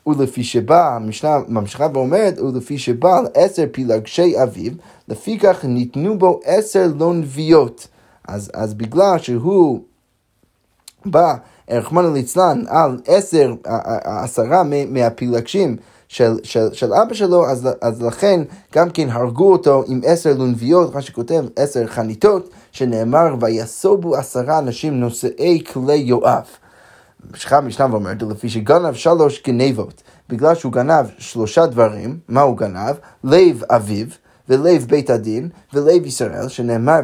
ולפי 0.09 0.45
שבא, 0.45 0.97
המשנה 0.97 1.39
ממשיכה 1.49 1.87
ואומרת, 1.95 2.39
ולפי 2.39 2.79
שבא 2.79 3.19
על 3.19 3.27
עשר 3.35 3.65
פילגשי 3.73 4.43
אביו, 4.43 4.73
לפיכך 5.09 5.65
ניתנו 5.65 6.19
בו 6.19 6.41
עשר 6.45 6.87
לא 6.99 7.15
נביאות. 7.15 7.89
אז, 8.29 8.51
אז 8.55 8.75
בגלל 8.75 9.19
שהוא 9.19 9.81
בא, 11.07 11.35
רחמנא 11.71 12.09
ליצלן, 12.15 12.65
על 12.69 13.01
עשר, 13.07 13.55
עשרה 14.05 14.63
מהפילגשים 14.89 15.77
של, 16.09 16.39
של, 16.43 16.73
של 16.73 16.93
אבא 16.93 17.15
שלו, 17.15 17.47
אז, 17.47 17.69
אז 17.81 18.03
לכן 18.03 18.41
גם 18.75 18.91
כן 18.91 19.09
הרגו 19.11 19.53
אותו 19.53 19.85
עם 19.89 20.01
עשר 20.05 20.35
לונביות, 20.39 20.95
מה 20.95 21.03
שכותב 21.03 21.45
עשר 21.57 21.87
חניתות, 21.87 22.51
שנאמר 22.73 23.35
ויסובו 23.41 24.17
עשרה 24.17 24.59
אנשים 24.59 25.01
נושאי 25.01 25.63
כלי 25.73 25.95
יואב. 25.95 26.47
משכה 27.33 27.61
משנה 27.61 27.87
ואומרת, 27.91 28.23
לפי 28.23 28.49
שגנב 28.49 28.95
שלוש 28.95 29.43
גנבות, 29.47 30.03
בגלל 30.29 30.55
שהוא 30.55 30.73
גנב 30.73 31.07
שלושה 31.19 31.67
דברים, 31.67 32.19
מה 32.29 32.41
הוא 32.41 32.57
גנב? 32.57 32.97
לב 33.25 33.63
אביו. 33.71 34.07
ולב 34.49 34.87
בית 34.89 35.11
הדין, 35.11 35.49
ולב 35.75 36.07
ישראל, 36.07 36.49
שנאמר, 36.49 37.01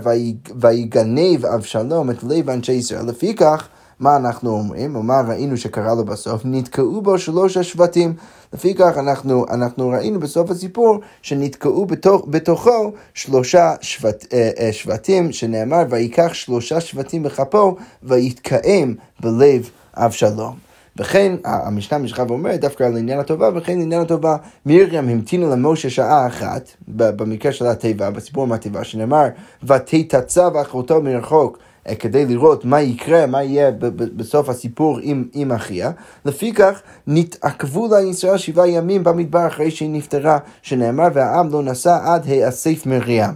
ויגנב 0.57 1.47
אבשלום 1.47 2.11
את 2.11 2.25
לב 2.25 2.51
אנשי 2.51 2.73
ישראל, 2.73 3.07
לפיכך 3.07 3.69
מה 4.01 4.17
אנחנו 4.17 4.51
אומרים, 4.51 4.97
או 4.97 5.03
מה 5.03 5.21
ראינו 5.29 5.57
שקרה 5.57 5.95
לו 5.95 6.05
בסוף? 6.05 6.43
נתקעו 6.45 7.03
בו 7.03 7.19
שלוש 7.19 7.57
השבטים. 7.57 8.15
לפיכך 8.53 8.95
אנחנו, 8.99 9.47
אנחנו 9.51 9.89
ראינו 9.89 10.21
בסוף 10.21 10.51
הסיפור 10.51 11.01
שנתקעו 11.23 11.87
בתוך, 11.87 12.27
בתוכו 12.29 12.93
שלושה 13.15 13.75
שבט, 13.81 14.25
אה, 14.33 14.51
אה, 14.59 14.73
שבטים, 14.73 15.33
שנאמר, 15.33 15.83
ויקח 15.91 16.35
שלושה 16.35 16.81
שבטים 16.81 17.23
בכפו, 17.23 17.77
ויתקעם 18.03 18.95
בלב 19.21 19.71
אבשלום. 19.97 20.57
וכן, 20.97 21.37
המשנה 21.45 21.99
משכה 21.99 22.25
ואומרת 22.29 22.61
דווקא 22.61 22.85
על 22.85 22.97
עניין 22.97 23.19
הטובה, 23.19 23.51
וכן 23.55 23.81
עניין 23.81 24.01
הטובה, 24.01 24.37
מרים 24.67 25.09
המתינו 25.09 25.51
למשה 25.51 25.91
שעה 25.91 26.27
אחת, 26.27 26.69
במקרה 26.89 27.53
של 27.53 27.67
התיבה, 27.67 28.11
בסיפור 28.11 28.47
מהתיבה, 28.47 28.85
שנאמר, 28.85 29.27
ותתצב 29.63 30.57
אחותו 30.57 31.03
מרחוק. 31.03 31.59
אה, 31.89 31.95
כדי 31.95 32.27
לראות 32.27 32.65
מה 32.65 32.81
יקרה, 32.81 33.27
מה 33.27 33.43
יהיה 33.43 33.71
בסוף 34.17 34.49
הסיפור 34.49 34.99
עם, 35.03 35.25
עם 35.33 35.53
אחיה. 35.53 35.91
לפיכך 36.25 36.83
נתעכבו 37.07 37.89
לה 37.89 38.01
ישראל 38.01 38.39
שבעה 38.39 38.69
ימים 38.69 39.05
במדבר 39.05 39.47
אחרי 39.47 39.71
שהיא 39.71 39.91
נפטרה, 39.91 40.39
שנאמר 40.63 41.09
והעם 41.15 41.51
לא 41.51 41.63
נסע 41.63 42.15
עד 42.15 42.29
האסף 42.29 42.87
מרים. 42.87 43.31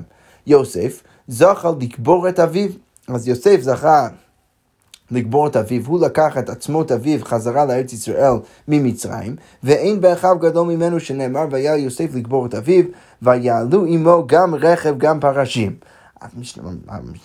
יוסף 0.46 1.02
זכה 1.28 1.70
לקבור 1.80 2.28
את 2.28 2.40
אביו, 2.40 2.68
אז 3.08 3.28
יוסף 3.28 3.60
זכה 3.60 4.08
לגבור 5.10 5.46
את 5.46 5.56
אביו, 5.56 5.82
הוא 5.86 6.00
לקח 6.00 6.38
את 6.38 6.48
עצמות 6.48 6.92
אביו 6.92 7.24
חזרה 7.24 7.64
לארץ 7.64 7.92
ישראל 7.92 8.32
ממצרים, 8.68 9.36
ואין 9.62 10.00
באחיו 10.00 10.36
גדול 10.40 10.66
ממנו 10.66 11.00
שנאמר 11.00 11.44
והיה 11.50 11.76
יוסף 11.76 12.14
לגבור 12.14 12.46
את 12.46 12.54
אביו, 12.54 12.84
ויעלו 13.22 13.84
עמו 13.84 14.22
גם 14.26 14.54
רכב 14.54 14.94
גם 14.98 15.20
פרשים. 15.20 15.76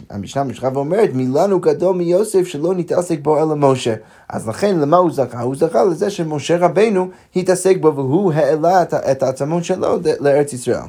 המשנה 0.10 0.43
משכה 0.43 0.69
ואומרת, 0.74 1.13
מילנו 1.13 1.60
גדול 1.60 1.96
מיוסף 1.96 2.48
שלא 2.48 2.74
נתעסק 2.74 3.19
בו 3.22 3.38
אלא 3.38 3.56
משה. 3.56 3.96
אז 4.30 4.48
לכן 4.48 4.80
למה 4.80 4.98
הוא 4.98 5.12
זכה? 5.12 5.41
הוא 5.41 5.56
זכה 5.56 5.84
לזה 5.84 6.10
שמשה 6.10 6.58
רבנו 6.58 7.08
התעסק 7.36 7.78
בו 7.80 7.96
והוא 7.96 8.34
העלה 8.34 8.84
את 8.84 9.24
העצמות 9.24 9.63
שלו 9.63 9.98
לארץ 10.19 10.54
ישראל. 10.54 10.80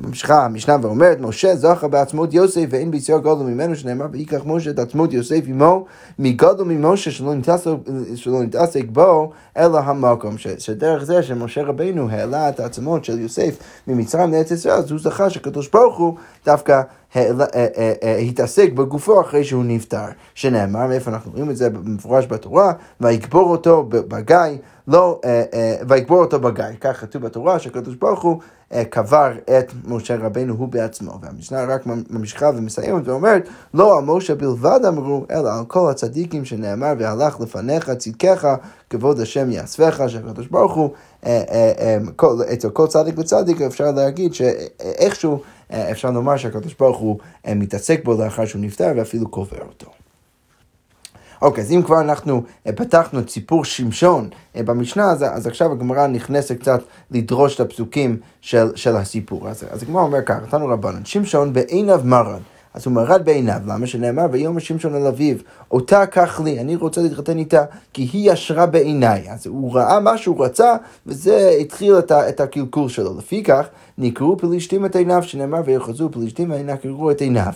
ממשיכה 0.00 0.44
המשנה 0.44 0.76
ואומרת, 0.82 1.20
משה 1.20 1.56
זכה 1.56 1.88
בעצמות 1.88 2.34
יוסף 2.34 2.64
ואין 2.70 2.90
בישראל 2.90 3.18
גדול 3.18 3.46
ממנו 3.46 3.76
שנאמר 3.76 4.06
ויקח 4.12 4.40
משה 4.46 4.70
את 4.70 4.78
עצמות 4.78 5.12
יוסף 5.12 5.40
עמו 5.46 5.84
מגדול 6.18 6.68
ממשה 6.68 7.10
שלא 7.10 8.42
נתעסק, 8.42 8.84
בו 8.88 9.30
אלא 9.56 9.78
המקום. 9.78 10.38
ש, 10.38 10.46
שדרך 10.58 11.04
זה 11.04 11.22
שמשה 11.22 11.62
רבנו 11.62 12.10
העלה 12.10 12.48
את 12.48 12.60
העצמות 12.60 13.04
של 13.04 13.18
יוסף 13.18 13.56
ממצרים 13.86 14.32
לארץ 14.32 14.50
ישראל 14.50 14.74
אז 14.74 14.90
הוא 14.90 15.00
זכה 15.00 15.30
שקדוש 15.30 15.68
ברוך 15.68 15.98
הוא 15.98 16.14
דווקא 16.46 16.82
אה, 17.16 17.30
אה, 17.54 17.66
אה, 18.02 18.16
התעסק 18.16 18.72
בגופו 18.72 19.20
אחרי 19.20 19.44
שהוא 19.44 19.64
נפטר. 19.64 20.04
שנאמר, 20.34 20.86
מאיפה 20.86 21.10
אנחנו 21.10 21.30
רואים 21.32 21.50
את 21.50 21.56
זה 21.56 21.70
במפורש 21.70 22.26
בתורה, 22.26 22.72
ויקבור 23.00 23.50
אותו 23.50 23.84
בגיא, 23.88 24.36
לא, 24.88 25.20
ויקבור 25.88 26.18
אותו 26.18 26.40
בגיא. 26.40 26.64
כך 26.80 27.00
כתוב 27.00 27.22
בתורה 27.22 27.58
שהקדוש 27.58 27.94
ברוך 27.94 28.22
הוא 28.22 28.40
קבר 28.90 29.32
את 29.58 29.72
משה 29.88 30.16
רבנו 30.16 30.54
הוא 30.54 30.68
בעצמו. 30.68 31.18
והמשנה 31.22 31.64
רק 31.64 31.82
ממשיכה 32.10 32.50
ומסיימת 32.56 33.08
ואומרת, 33.08 33.48
לא 33.74 33.98
על 33.98 34.04
משה 34.04 34.34
בלבד 34.34 34.80
אמרו, 34.88 35.26
אלא 35.30 35.58
על 35.58 35.64
כל 35.68 35.90
הצדיקים 35.90 36.44
שנאמר, 36.44 36.92
והלך 36.98 37.40
לפניך 37.40 37.90
צדקך, 37.90 38.48
כבוד 38.90 39.20
השם 39.20 39.50
יאספך, 39.50 40.00
שהקדוש 40.08 40.46
ברוך 40.46 40.74
הוא, 40.74 40.90
אצל 42.52 42.70
כל 42.72 42.86
צדיק 42.86 43.18
וצדיק 43.18 43.60
אפשר 43.60 43.90
להגיד 43.90 44.34
שאיכשהו 44.34 45.40
אה, 45.72 45.90
אפשר 45.90 46.10
לומר 46.10 46.36
שהקדוש 46.36 46.74
ברוך 46.74 46.98
הוא 46.98 47.18
אה, 47.46 47.54
מתעסק 47.54 48.04
בו 48.04 48.14
לאחר 48.22 48.44
שהוא 48.46 48.62
נפטר 48.62 48.92
ואפילו 48.96 49.28
קובר 49.28 49.62
אותו. 49.68 49.99
אוקיי, 51.42 51.64
אז 51.64 51.72
אם 51.72 51.82
כבר 51.82 52.00
אנחנו 52.00 52.42
אה, 52.66 52.72
פתחנו 52.72 53.20
את 53.20 53.30
סיפור 53.30 53.64
שמשון 53.64 54.28
במשנה, 54.54 55.10
אז, 55.10 55.22
אז 55.22 55.46
עכשיו 55.46 55.72
הגמרא 55.72 56.06
נכנסת 56.06 56.56
קצת 56.60 56.80
לדרוש 57.10 57.54
את 57.54 57.60
הפסוקים 57.60 58.16
של, 58.40 58.76
של 58.76 58.96
הסיפור. 58.96 59.48
אז, 59.48 59.64
אז 59.70 59.82
הגמרא 59.82 60.02
אומר 60.02 60.22
ככה, 60.22 60.40
נתנו 60.40 60.66
רבנן, 60.66 61.04
שמשון 61.04 61.52
בעיניו 61.52 62.00
מרד. 62.04 62.40
אז 62.74 62.86
הוא 62.86 62.94
מרד 62.94 63.24
בעיניו, 63.24 63.60
למה 63.66 63.86
שנאמר 63.86 64.26
ויאמר 64.32 64.58
שמשון 64.58 64.94
אל 64.94 65.06
אביו, 65.06 65.36
אותה 65.70 66.06
קח 66.06 66.40
לי, 66.40 66.60
אני 66.60 66.76
רוצה 66.76 67.00
להתחתן 67.02 67.38
איתה, 67.38 67.64
כי 67.92 68.08
היא 68.12 68.32
ישרה 68.32 68.66
בעיניי. 68.66 69.30
אז 69.30 69.46
הוא 69.46 69.74
ראה 69.74 70.00
מה 70.00 70.18
שהוא 70.18 70.44
רצה, 70.44 70.74
וזה 71.06 71.56
התחיל 71.60 71.98
את, 71.98 72.12
את 72.12 72.40
הקלקול 72.40 72.88
שלו. 72.88 73.18
לפיכך, 73.18 73.66
נקראו 73.98 74.38
פלישתים 74.38 74.86
את 74.86 74.96
עיניו, 74.96 75.22
שנאמר 75.22 75.60
ויחזו 75.64 76.08
פלישתים 76.12 76.50
וינקרו 76.50 77.10
את 77.10 77.20
עיניו. 77.20 77.52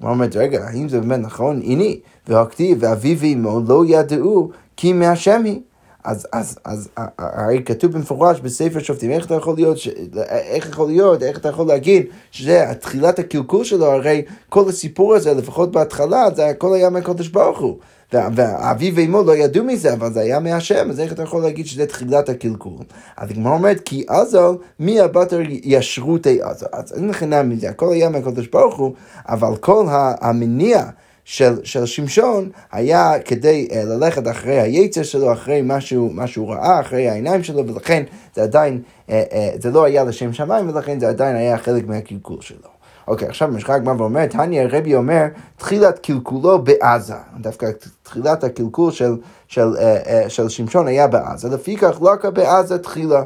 כמו 0.00 0.10
אומרת, 0.10 0.36
רגע, 0.36 0.64
האם 0.64 0.88
זה 0.88 1.00
באמת 1.00 1.18
נכון? 1.18 1.60
הנה, 1.62 1.84
והכתיב, 2.28 2.78
ואביו 2.80 3.18
ואמו 3.18 3.60
לא 3.68 3.84
ידעו 3.86 4.50
כי 4.76 4.92
מהשם 4.92 5.42
היא. 5.44 5.60
אז, 6.04 6.26
אז, 6.32 6.58
אז 6.64 6.88
הרי 7.18 7.62
כתוב 7.64 7.92
במפורש 7.92 8.40
בספר 8.40 8.78
שופטים, 8.78 9.10
איך 9.10 9.26
אתה 9.26 9.34
יכול 9.34 9.54
להיות, 9.54 9.78
ש... 9.78 9.88
איך 10.28 10.68
יכול 10.68 10.86
להיות, 10.86 11.22
איך 11.22 11.38
אתה 11.38 11.48
יכול 11.48 11.66
להגיד 11.66 12.06
שזה 12.30 12.64
תחילת 12.80 13.18
הקלקול 13.18 13.64
שלו, 13.64 13.86
הרי 13.86 14.22
כל 14.48 14.68
הסיפור 14.68 15.14
הזה, 15.14 15.34
לפחות 15.34 15.72
בהתחלה, 15.72 16.24
זה 16.34 16.46
הכל 16.46 16.74
היה 16.74 16.90
מהקודש 16.90 17.28
ברוך 17.28 17.60
הוא. 17.60 17.78
ואבי 18.12 18.92
ואמו 18.94 19.22
לא 19.22 19.36
ידעו 19.36 19.64
מזה, 19.64 19.92
אבל 19.92 20.12
זה 20.12 20.20
היה 20.20 20.40
מהשם, 20.40 20.90
אז 20.90 21.00
איך 21.00 21.12
אתה 21.12 21.22
יכול 21.22 21.42
להגיד 21.42 21.66
שזה 21.66 21.86
תחילת 21.86 22.28
הקלקול? 22.28 22.84
אז 23.16 23.30
הגמרא 23.30 23.52
אומרת, 23.52 23.80
כי 23.80 24.04
עזל, 24.08 24.50
מי 24.80 25.00
הבטר 25.00 25.40
ישרותי 25.62 26.42
עזל. 26.42 26.66
אז 26.72 26.92
אין 26.96 27.08
לכם 27.08 27.48
מזה, 27.48 27.68
הכל 27.68 27.92
היה 27.92 28.08
מהקודש 28.08 28.46
ברוך 28.46 28.76
הוא, 28.76 28.92
אבל 29.28 29.56
כל 29.56 29.86
המניע 30.20 30.84
של, 31.24 31.64
של 31.64 31.86
שמשון 31.86 32.50
היה 32.72 33.12
כדי 33.24 33.68
uh, 33.70 33.74
ללכת 33.74 34.28
אחרי 34.28 34.60
היצר 34.60 35.02
שלו, 35.02 35.32
אחרי 35.32 35.60
משהו, 35.64 36.10
מה 36.12 36.26
שהוא 36.26 36.52
ראה, 36.52 36.80
אחרי 36.80 37.08
העיניים 37.08 37.42
שלו, 37.44 37.68
ולכן 37.68 38.02
זה 38.34 38.42
עדיין, 38.42 38.82
uh, 39.06 39.10
uh, 39.10 39.12
זה 39.58 39.70
לא 39.70 39.84
היה 39.84 40.04
לשם 40.04 40.32
שמיים, 40.32 40.68
ולכן 40.68 41.00
זה 41.00 41.08
עדיין 41.08 41.36
היה 41.36 41.58
חלק 41.58 41.86
מהקלקול 41.86 42.40
שלו. 42.40 42.73
אוקיי, 43.08 43.28
עכשיו 43.28 43.48
משחק 43.48 43.70
הגמרא 43.70 43.94
ואומר, 43.98 44.26
תניא 44.26 44.62
רבי 44.70 44.94
אומר, 44.94 45.24
תחילת 45.56 45.98
קלקולו 45.98 46.62
בעזה. 46.62 47.14
דווקא 47.40 47.70
תחילת 48.02 48.44
הקלקול 48.44 48.92
של, 48.92 49.16
של, 49.48 49.72
uh, 49.76 50.06
uh, 50.06 50.28
של 50.28 50.48
שמשון 50.48 50.88
היה 50.88 51.06
בעזה, 51.06 51.48
לפיכך 51.48 52.02
לקה 52.02 52.30
בעזה 52.30 52.78
תחילה. 52.78 53.22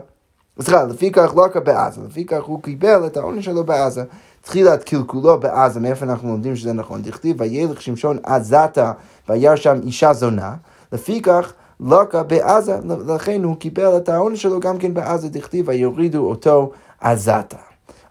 סליחה, 0.60 0.84
לפיכך 0.84 1.34
לקה 1.36 1.60
בעזה, 1.60 2.00
לפיכך 2.06 2.42
הוא 2.44 2.62
קיבל 2.62 3.06
את 3.06 3.16
העונש 3.16 3.44
שלו 3.44 3.64
בעזה. 3.64 4.04
תחילת 4.40 4.84
קלקולו 4.84 5.40
בעזה, 5.40 5.80
מאיפה 5.80 6.04
אנחנו 6.06 6.28
לומדים 6.28 6.56
שזה 6.56 6.72
נכון? 6.72 7.02
דכתיב, 7.02 7.40
וילך 7.40 7.82
שמשון 7.82 8.18
עזתה, 8.22 8.92
וירא 9.28 9.56
שם 9.56 9.78
אישה 9.82 10.12
זונה, 10.12 10.54
לפיכך 10.92 11.52
לוקה 11.80 12.22
בעזה, 12.22 12.78
לכן 13.06 13.44
הוא 13.44 13.56
קיבל 13.56 13.96
את 13.96 14.08
העונש 14.08 14.42
שלו 14.42 14.60
גם 14.60 14.78
כן 14.78 14.94
בעזה, 14.94 15.28
דכתיב, 15.28 15.68
ויורידו 15.68 16.30
אותו 16.30 16.70
עזתה. 17.00 17.56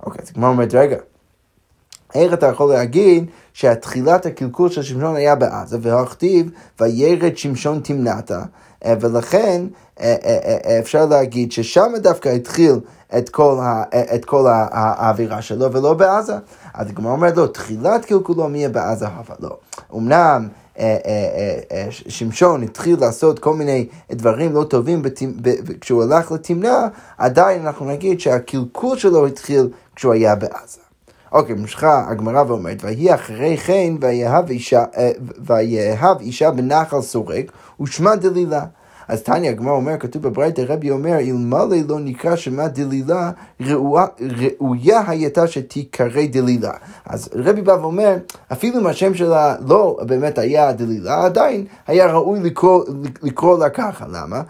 אוקיי, 0.03 0.21
אז 0.23 0.31
כמו 0.31 0.47
אומרת, 0.47 0.73
רגע, 0.73 0.97
איך 2.15 2.33
אתה 2.33 2.45
יכול 2.45 2.73
להגיד 2.73 3.25
שהתחילת 3.53 4.25
הקלקול 4.25 4.69
של 4.69 4.83
שמשון 4.83 5.15
היה 5.15 5.35
בעזה, 5.35 5.77
והכתיב, 5.81 6.49
וירד 6.79 7.37
שמשון 7.37 7.79
תמנתה, 7.83 8.41
אה, 8.85 8.93
ולכן 8.99 9.61
אה, 9.99 10.15
אה, 10.23 10.79
אפשר 10.79 11.05
להגיד 11.05 11.51
ששם 11.51 11.91
דווקא 11.97 12.29
התחיל 12.29 12.75
את 13.17 13.29
כל, 13.29 13.57
ה, 13.61 13.83
את 14.15 14.25
כל 14.25 14.45
האווירה 14.47 15.41
שלו 15.41 15.71
ולא 15.71 15.93
בעזה. 15.93 16.35
אז 16.73 16.89
הגמרא 16.89 17.11
אומרת 17.11 17.37
לו, 17.37 17.47
תחילת 17.47 18.05
קלקולו 18.05 18.49
מי 18.49 18.57
יהיה 18.57 18.69
בעזה, 18.69 19.07
אבל 19.07 19.35
לא. 19.39 19.57
אמנם 19.95 20.47
שמשון 21.89 22.63
התחיל 22.63 22.99
לעשות 22.99 23.39
כל 23.39 23.53
מיני 23.53 23.87
דברים 24.11 24.53
לא 24.53 24.63
טובים 24.63 25.01
כשהוא 25.81 26.03
הלך 26.03 26.31
לתמנה, 26.31 26.87
עדיין 27.17 27.61
אנחנו 27.61 27.85
נגיד 27.85 28.19
שהקלקול 28.19 28.97
שלו 28.97 29.27
התחיל 29.27 29.69
כשהוא 29.95 30.13
היה 30.13 30.35
בעזה. 30.35 30.86
אוקיי, 31.31 31.55
ממשיכה 31.55 32.05
הגמרא 32.07 32.43
ואומרת, 32.47 32.83
ויהי 32.83 33.13
אחרי 33.13 33.57
כן 33.57 33.93
ויהב 34.01 34.49
אישה, 34.49 34.83
אישה 36.19 36.51
בנחל 36.51 37.01
סורק 37.01 37.51
ושמה 37.81 38.15
דלילה. 38.15 38.65
אז 39.07 39.21
תניא 39.21 39.49
הגמרא 39.49 39.73
אומר, 39.73 39.97
כתוב 39.99 40.23
בברייתא, 40.23 40.61
רבי 40.67 40.91
אומר, 40.91 41.19
אלמלא 41.19 41.75
לא 41.87 41.99
נקרא 41.99 42.35
שמה 42.35 42.67
דלילה, 42.67 43.31
ראויה 43.61 45.01
הייתה 45.07 45.47
שתיקרא 45.47 46.25
דלילה. 46.31 46.71
אז 47.05 47.29
רבי 47.35 47.61
בא 47.61 47.71
ואומר, 47.71 48.15
אפילו 48.51 48.79
אם 48.79 48.87
השם 48.87 49.13
שלה 49.13 49.55
לא 49.67 49.99
באמת 50.01 50.37
היה 50.37 50.71
דלילה, 50.71 51.25
עדיין 51.25 51.65
היה 51.87 52.11
ראוי 52.11 52.39
לקרוא, 52.39 52.83
לקרוא 53.23 53.59
לה 53.59 53.69
ככה. 53.69 54.05
למה? 54.11 54.41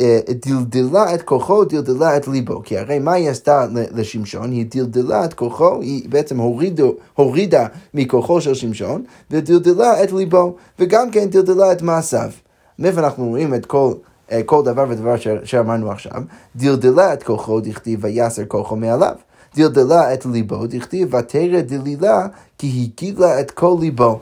אה, 0.00 0.18
דלדלה 0.46 1.14
את 1.14 1.22
כוחו, 1.22 1.64
דלדלה 1.64 2.16
את 2.16 2.28
ליבו. 2.28 2.62
כי 2.64 2.78
הרי 2.78 2.98
מה 2.98 3.12
היא 3.12 3.30
עשתה 3.30 3.66
לשמשון? 3.72 4.50
היא 4.50 4.66
דלדלה 4.68 5.24
את 5.24 5.34
כוחו, 5.34 5.80
היא 5.80 6.08
בעצם 6.08 6.38
הורידו, 6.38 6.94
הורידה 7.14 7.66
מכוחו 7.94 8.40
של 8.40 8.54
שמשון, 8.54 9.02
ודלדלה 9.30 10.04
את 10.04 10.12
ליבו, 10.12 10.56
וגם 10.78 11.10
כן 11.10 11.30
דלדלה 11.30 11.72
את 11.72 11.82
מעשיו. 11.82 12.30
מאיפה 12.78 13.00
אנחנו 13.00 13.28
רואים 13.28 13.54
את 13.54 13.66
כל, 13.66 13.92
אה, 14.32 14.42
כל 14.42 14.62
דבר 14.64 14.84
ודבר 14.88 15.14
שאמרנו 15.44 15.90
עכשיו? 15.90 16.22
דלדלה 16.56 17.12
את 17.12 17.22
כוחו, 17.22 17.60
דכתיב 17.60 18.00
ויסר 18.02 18.42
כוחו 18.48 18.76
מעליו. 18.76 19.14
דלדלה 19.56 20.14
את 20.14 20.26
ליבו, 20.26 20.66
דכתיב 20.66 21.14
ותרא 21.14 21.60
דלילה, 21.60 22.26
כי 22.58 22.66
היא 22.66 22.88
גילה 22.96 23.40
את 23.40 23.50
כל 23.50 23.76
ליבו. 23.80 24.20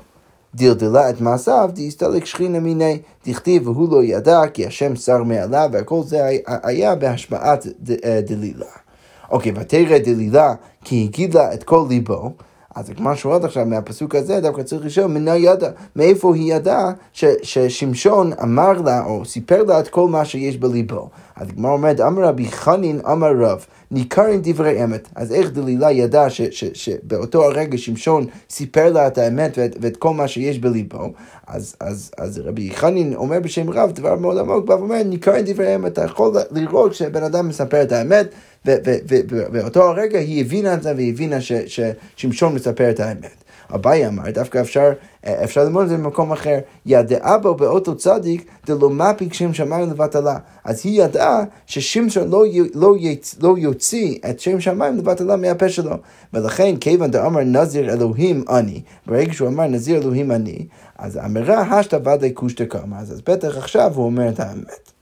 דלדלה 0.55 1.11
את 1.11 1.21
מעשיו, 1.21 1.71
דהסתלק 1.75 2.25
שכינה 2.25 2.61
מיני, 2.61 2.99
דכתיב 3.27 3.69
והוא 3.69 3.93
לא 3.93 4.05
ידע 4.05 4.41
כי 4.53 4.67
השם 4.67 4.97
שר 4.97 5.23
מעליו, 5.23 5.71
וכל 5.73 6.03
זה 6.03 6.29
היה 6.47 6.95
בהשפעת 6.95 7.67
אה, 8.05 8.21
דלילה. 8.27 8.67
אוקיי, 9.31 9.53
ותרא 9.57 9.99
דלילה, 9.99 10.55
כי 10.85 10.97
היא 10.97 11.11
גילה 11.11 11.55
את 11.55 11.65
כל 11.65 11.87
ליבו. 11.89 12.33
אז 12.75 12.91
הגמרא 12.91 13.15
שואלת 13.15 13.45
עכשיו 13.45 13.67
מהפסוק 13.67 14.15
הזה, 14.15 14.41
דווקא 14.41 14.63
צריך 14.63 14.85
לשאול, 14.87 15.07
מנה 15.07 15.37
ידע, 15.37 15.71
מאיפה 15.97 16.35
היא 16.35 16.55
ידעה 16.55 16.93
ששמשון 17.43 18.33
אמר 18.43 18.73
לה, 18.73 19.05
או 19.05 19.25
סיפר 19.25 19.63
לה 19.63 19.81
את 19.81 19.89
כל 19.89 20.09
מה 20.09 20.25
שיש 20.25 20.57
בליבו. 20.57 21.09
אז 21.37 21.49
הגמרא 21.49 21.73
אומרת, 21.73 22.01
אמר 22.01 22.23
רבי 22.23 22.49
חנין 22.51 23.01
אמר 23.13 23.33
רב, 23.39 23.67
ניכרים 23.91 24.41
דברי 24.43 24.85
אמת. 24.85 25.09
אז 25.15 25.33
איך 25.33 25.51
דלילה 25.51 25.93
ידעה 25.93 26.27
שבאותו 26.75 27.45
הרגע 27.45 27.79
שמשון 27.79 28.27
סיפר 28.51 28.93
לה 28.93 29.07
את 29.07 29.19
האמת 29.19 29.59
ואת, 29.59 29.77
ואת 29.81 29.97
כל 29.97 30.15
מה 30.15 30.29
שיש 30.29 30.59
בליבו, 30.59 31.13
אז, 31.47 31.77
אז, 31.81 32.11
אז 32.19 32.39
רבי 32.45 32.71
חנין 32.71 33.15
אומר 33.15 33.41
בשם 33.41 33.71
רב 33.71 33.91
דבר 33.91 34.15
מאוד 34.17 34.39
עמוק, 34.39 34.69
ואומר, 34.69 35.03
ניכרים 35.03 35.45
דברי 35.47 35.75
אמת, 35.75 35.93
אתה 35.93 36.05
יכול 36.05 36.33
לראות 36.51 36.95
שבן 36.95 37.23
אדם 37.23 37.49
מספר 37.49 37.83
את 37.83 37.93
האמת, 37.93 38.27
ובאותו 38.67 39.83
הרגע 39.83 40.19
היא 40.19 40.41
הבינה 40.41 40.75
את 40.75 40.83
זה 40.83 40.93
והיא 40.97 41.13
הבינה 41.13 41.37
ששמשון 41.41 42.55
מספר 42.55 42.91
את 42.91 43.01
האמת. 43.01 43.45
אביי 43.75 44.07
אמר, 44.07 44.31
דווקא 44.31 44.61
אפשר, 44.61 44.93
אפשר 45.25 45.65
ללמוד 45.65 45.83
את 45.83 45.89
זה 45.89 45.97
במקום 45.97 46.33
אחר, 46.33 46.59
ידעה 46.87 47.39
בו 47.39 47.55
באותו 47.55 47.97
צדיק 47.97 48.51
דלא 48.67 48.91
מפיק 48.91 49.33
שם 49.33 49.55
שמיים 49.55 49.91
לבטלה. 49.91 50.37
אז 50.65 50.81
היא 50.85 51.03
ידעה 51.03 51.45
ששמשון 51.67 52.31
לא, 52.31 52.45
לא, 52.75 52.95
לא 53.43 53.55
יוציא 53.59 54.19
את 54.31 54.41
שם 54.41 54.61
שמיים 54.61 54.97
לבטלה 54.97 55.37
מהפה 55.37 55.69
שלו. 55.69 55.97
ולכן, 56.35 56.77
כיוון 56.77 57.11
דאמר 57.11 57.41
נזיר 57.41 57.93
אלוהים 57.93 58.45
אני, 58.49 58.83
ברגע 59.07 59.33
שהוא 59.33 59.49
אמר 59.49 59.67
נזיר 59.67 60.03
אלוהים 60.03 60.31
אני, 60.33 60.67
אז 60.99 61.17
האמירה 61.17 61.61
השתא 61.61 61.97
ודאי 61.97 62.31
קושטא 62.31 62.65
קמא, 62.65 62.97
אז 62.97 63.21
בטח 63.27 63.57
עכשיו 63.57 63.93
הוא 63.95 64.05
אומר 64.05 64.29
את 64.29 64.41
האמת. 64.41 64.94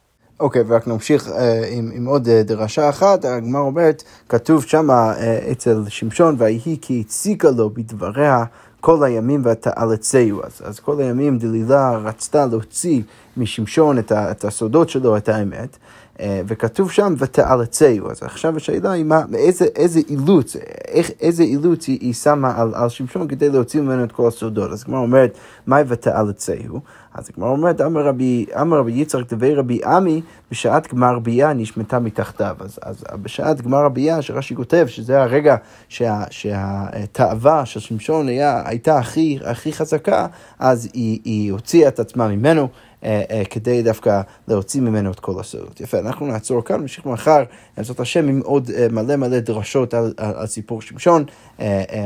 אוקיי, 0.42 0.62
ורק 0.66 0.87
נמשיך 0.87 1.28
uh, 1.28 1.33
עם, 1.70 1.90
עם 1.94 2.07
עוד 2.07 2.26
uh, 2.26 2.31
דרשה 2.44 2.88
אחת, 2.88 3.24
הגמר 3.24 3.61
אומרת, 3.61 4.02
כתוב 4.28 4.64
שמה 4.64 5.14
uh, 5.14 5.52
אצל 5.52 5.85
שמשון, 5.88 6.35
ויהי 6.38 6.78
כי 6.81 7.02
הציקה 7.07 7.50
לו 7.50 7.70
בדבריה 7.70 8.44
כל 8.81 9.05
הימים 9.05 9.42
ותאלצהו. 9.44 10.42
אז, 10.44 10.61
אז 10.64 10.81
כל 10.81 11.00
הימים 11.00 11.38
דלילה 11.38 11.96
רצתה 11.96 12.46
להוציא 12.46 13.02
משמשון 13.37 13.98
את, 13.98 14.12
ה, 14.12 14.31
את 14.31 14.44
הסודות 14.44 14.88
שלו, 14.88 15.16
את 15.16 15.28
האמת. 15.28 15.76
אה, 16.22 16.40
וכתוב 16.46 16.90
שם 16.90 17.14
ותאלצהו, 17.18 18.11
אז 18.11 18.22
עכשיו 18.22 18.56
השאלה 18.56 18.92
היא 18.92 19.04
מה, 19.04 19.22
איזה, 19.35 19.66
איזה 19.76 20.00
אילוץ, 20.08 20.56
איך, 20.88 21.11
איזה 21.20 21.42
אילוץ 21.42 21.87
היא, 21.87 21.98
היא 22.00 22.14
שמה 22.14 22.61
על, 22.61 22.72
על 22.74 22.88
שמשון 22.88 23.28
כדי 23.28 23.48
להוציא 23.48 23.80
ממנו 23.80 24.04
את 24.04 24.12
כל 24.12 24.28
הסודות. 24.28 24.72
אז 24.72 24.82
הגמרא 24.82 25.00
אומרת, 25.00 25.38
מהי 25.66 25.85
ותאלצהו? 25.88 26.80
אז 27.14 27.30
הגמרא 27.32 27.50
אומרת, 27.50 27.80
אמר 27.80 28.06
רבי, 28.06 28.46
אמר 28.61 28.78
רבי 28.78 28.92
יצחק 28.92 29.32
דבי 29.32 29.54
רבי 29.54 29.80
עמי, 29.85 30.22
בשעת 30.50 30.92
גמר 30.94 31.18
ביאה 31.18 31.52
נשמטה 31.52 31.98
מתחתיו. 31.98 32.56
אז, 32.61 32.78
אז 32.82 33.04
בשעת 33.22 33.61
גמר 33.61 33.88
ביאה, 33.88 34.22
שרש"י 34.22 34.56
כותב, 34.56 34.87
שזה 34.88 35.22
הרגע 35.22 35.56
שה, 35.88 36.22
שהתאווה 36.30 37.66
של 37.66 37.80
שמשון 37.80 38.28
הייתה 38.64 38.98
הכי, 38.98 39.38
הכי 39.44 39.72
חזקה, 39.72 40.26
אז 40.58 40.88
היא, 40.92 41.20
היא 41.24 41.52
הוציאה 41.52 41.88
את 41.88 42.00
עצמה 42.00 42.28
ממנו. 42.28 42.68
אה, 43.04 43.22
אה, 43.30 43.42
כדי 43.50 43.82
דווקא 43.82 44.20
להוציא 44.48 44.80
ממנו 44.80 45.10
את 45.10 45.20
כל 45.20 45.40
הסודות. 45.40 45.80
יפה, 45.80 45.98
אנחנו 45.98 46.26
נעצור 46.26 46.64
כאן, 46.64 46.80
נמשיך 46.80 47.06
מחר, 47.06 47.42
בעזרת 47.76 48.00
השם, 48.00 48.28
עם 48.28 48.40
עוד 48.44 48.70
אה, 48.70 48.86
מלא 48.90 49.16
מלא 49.16 49.40
דרשות 49.40 49.94
על, 49.94 50.14
על, 50.16 50.34
על 50.36 50.46
סיפור 50.46 50.82
שמשון, 50.82 51.24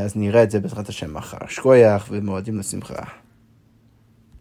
אז 0.02 0.16
נראה 0.16 0.42
את 0.42 0.50
זה 0.50 0.60
בעזרת 0.60 0.88
השם 0.88 1.14
מחר. 1.14 1.46
שכוייח 1.48 2.06
ומועדים 2.10 2.58
לשמחה. 2.58 3.25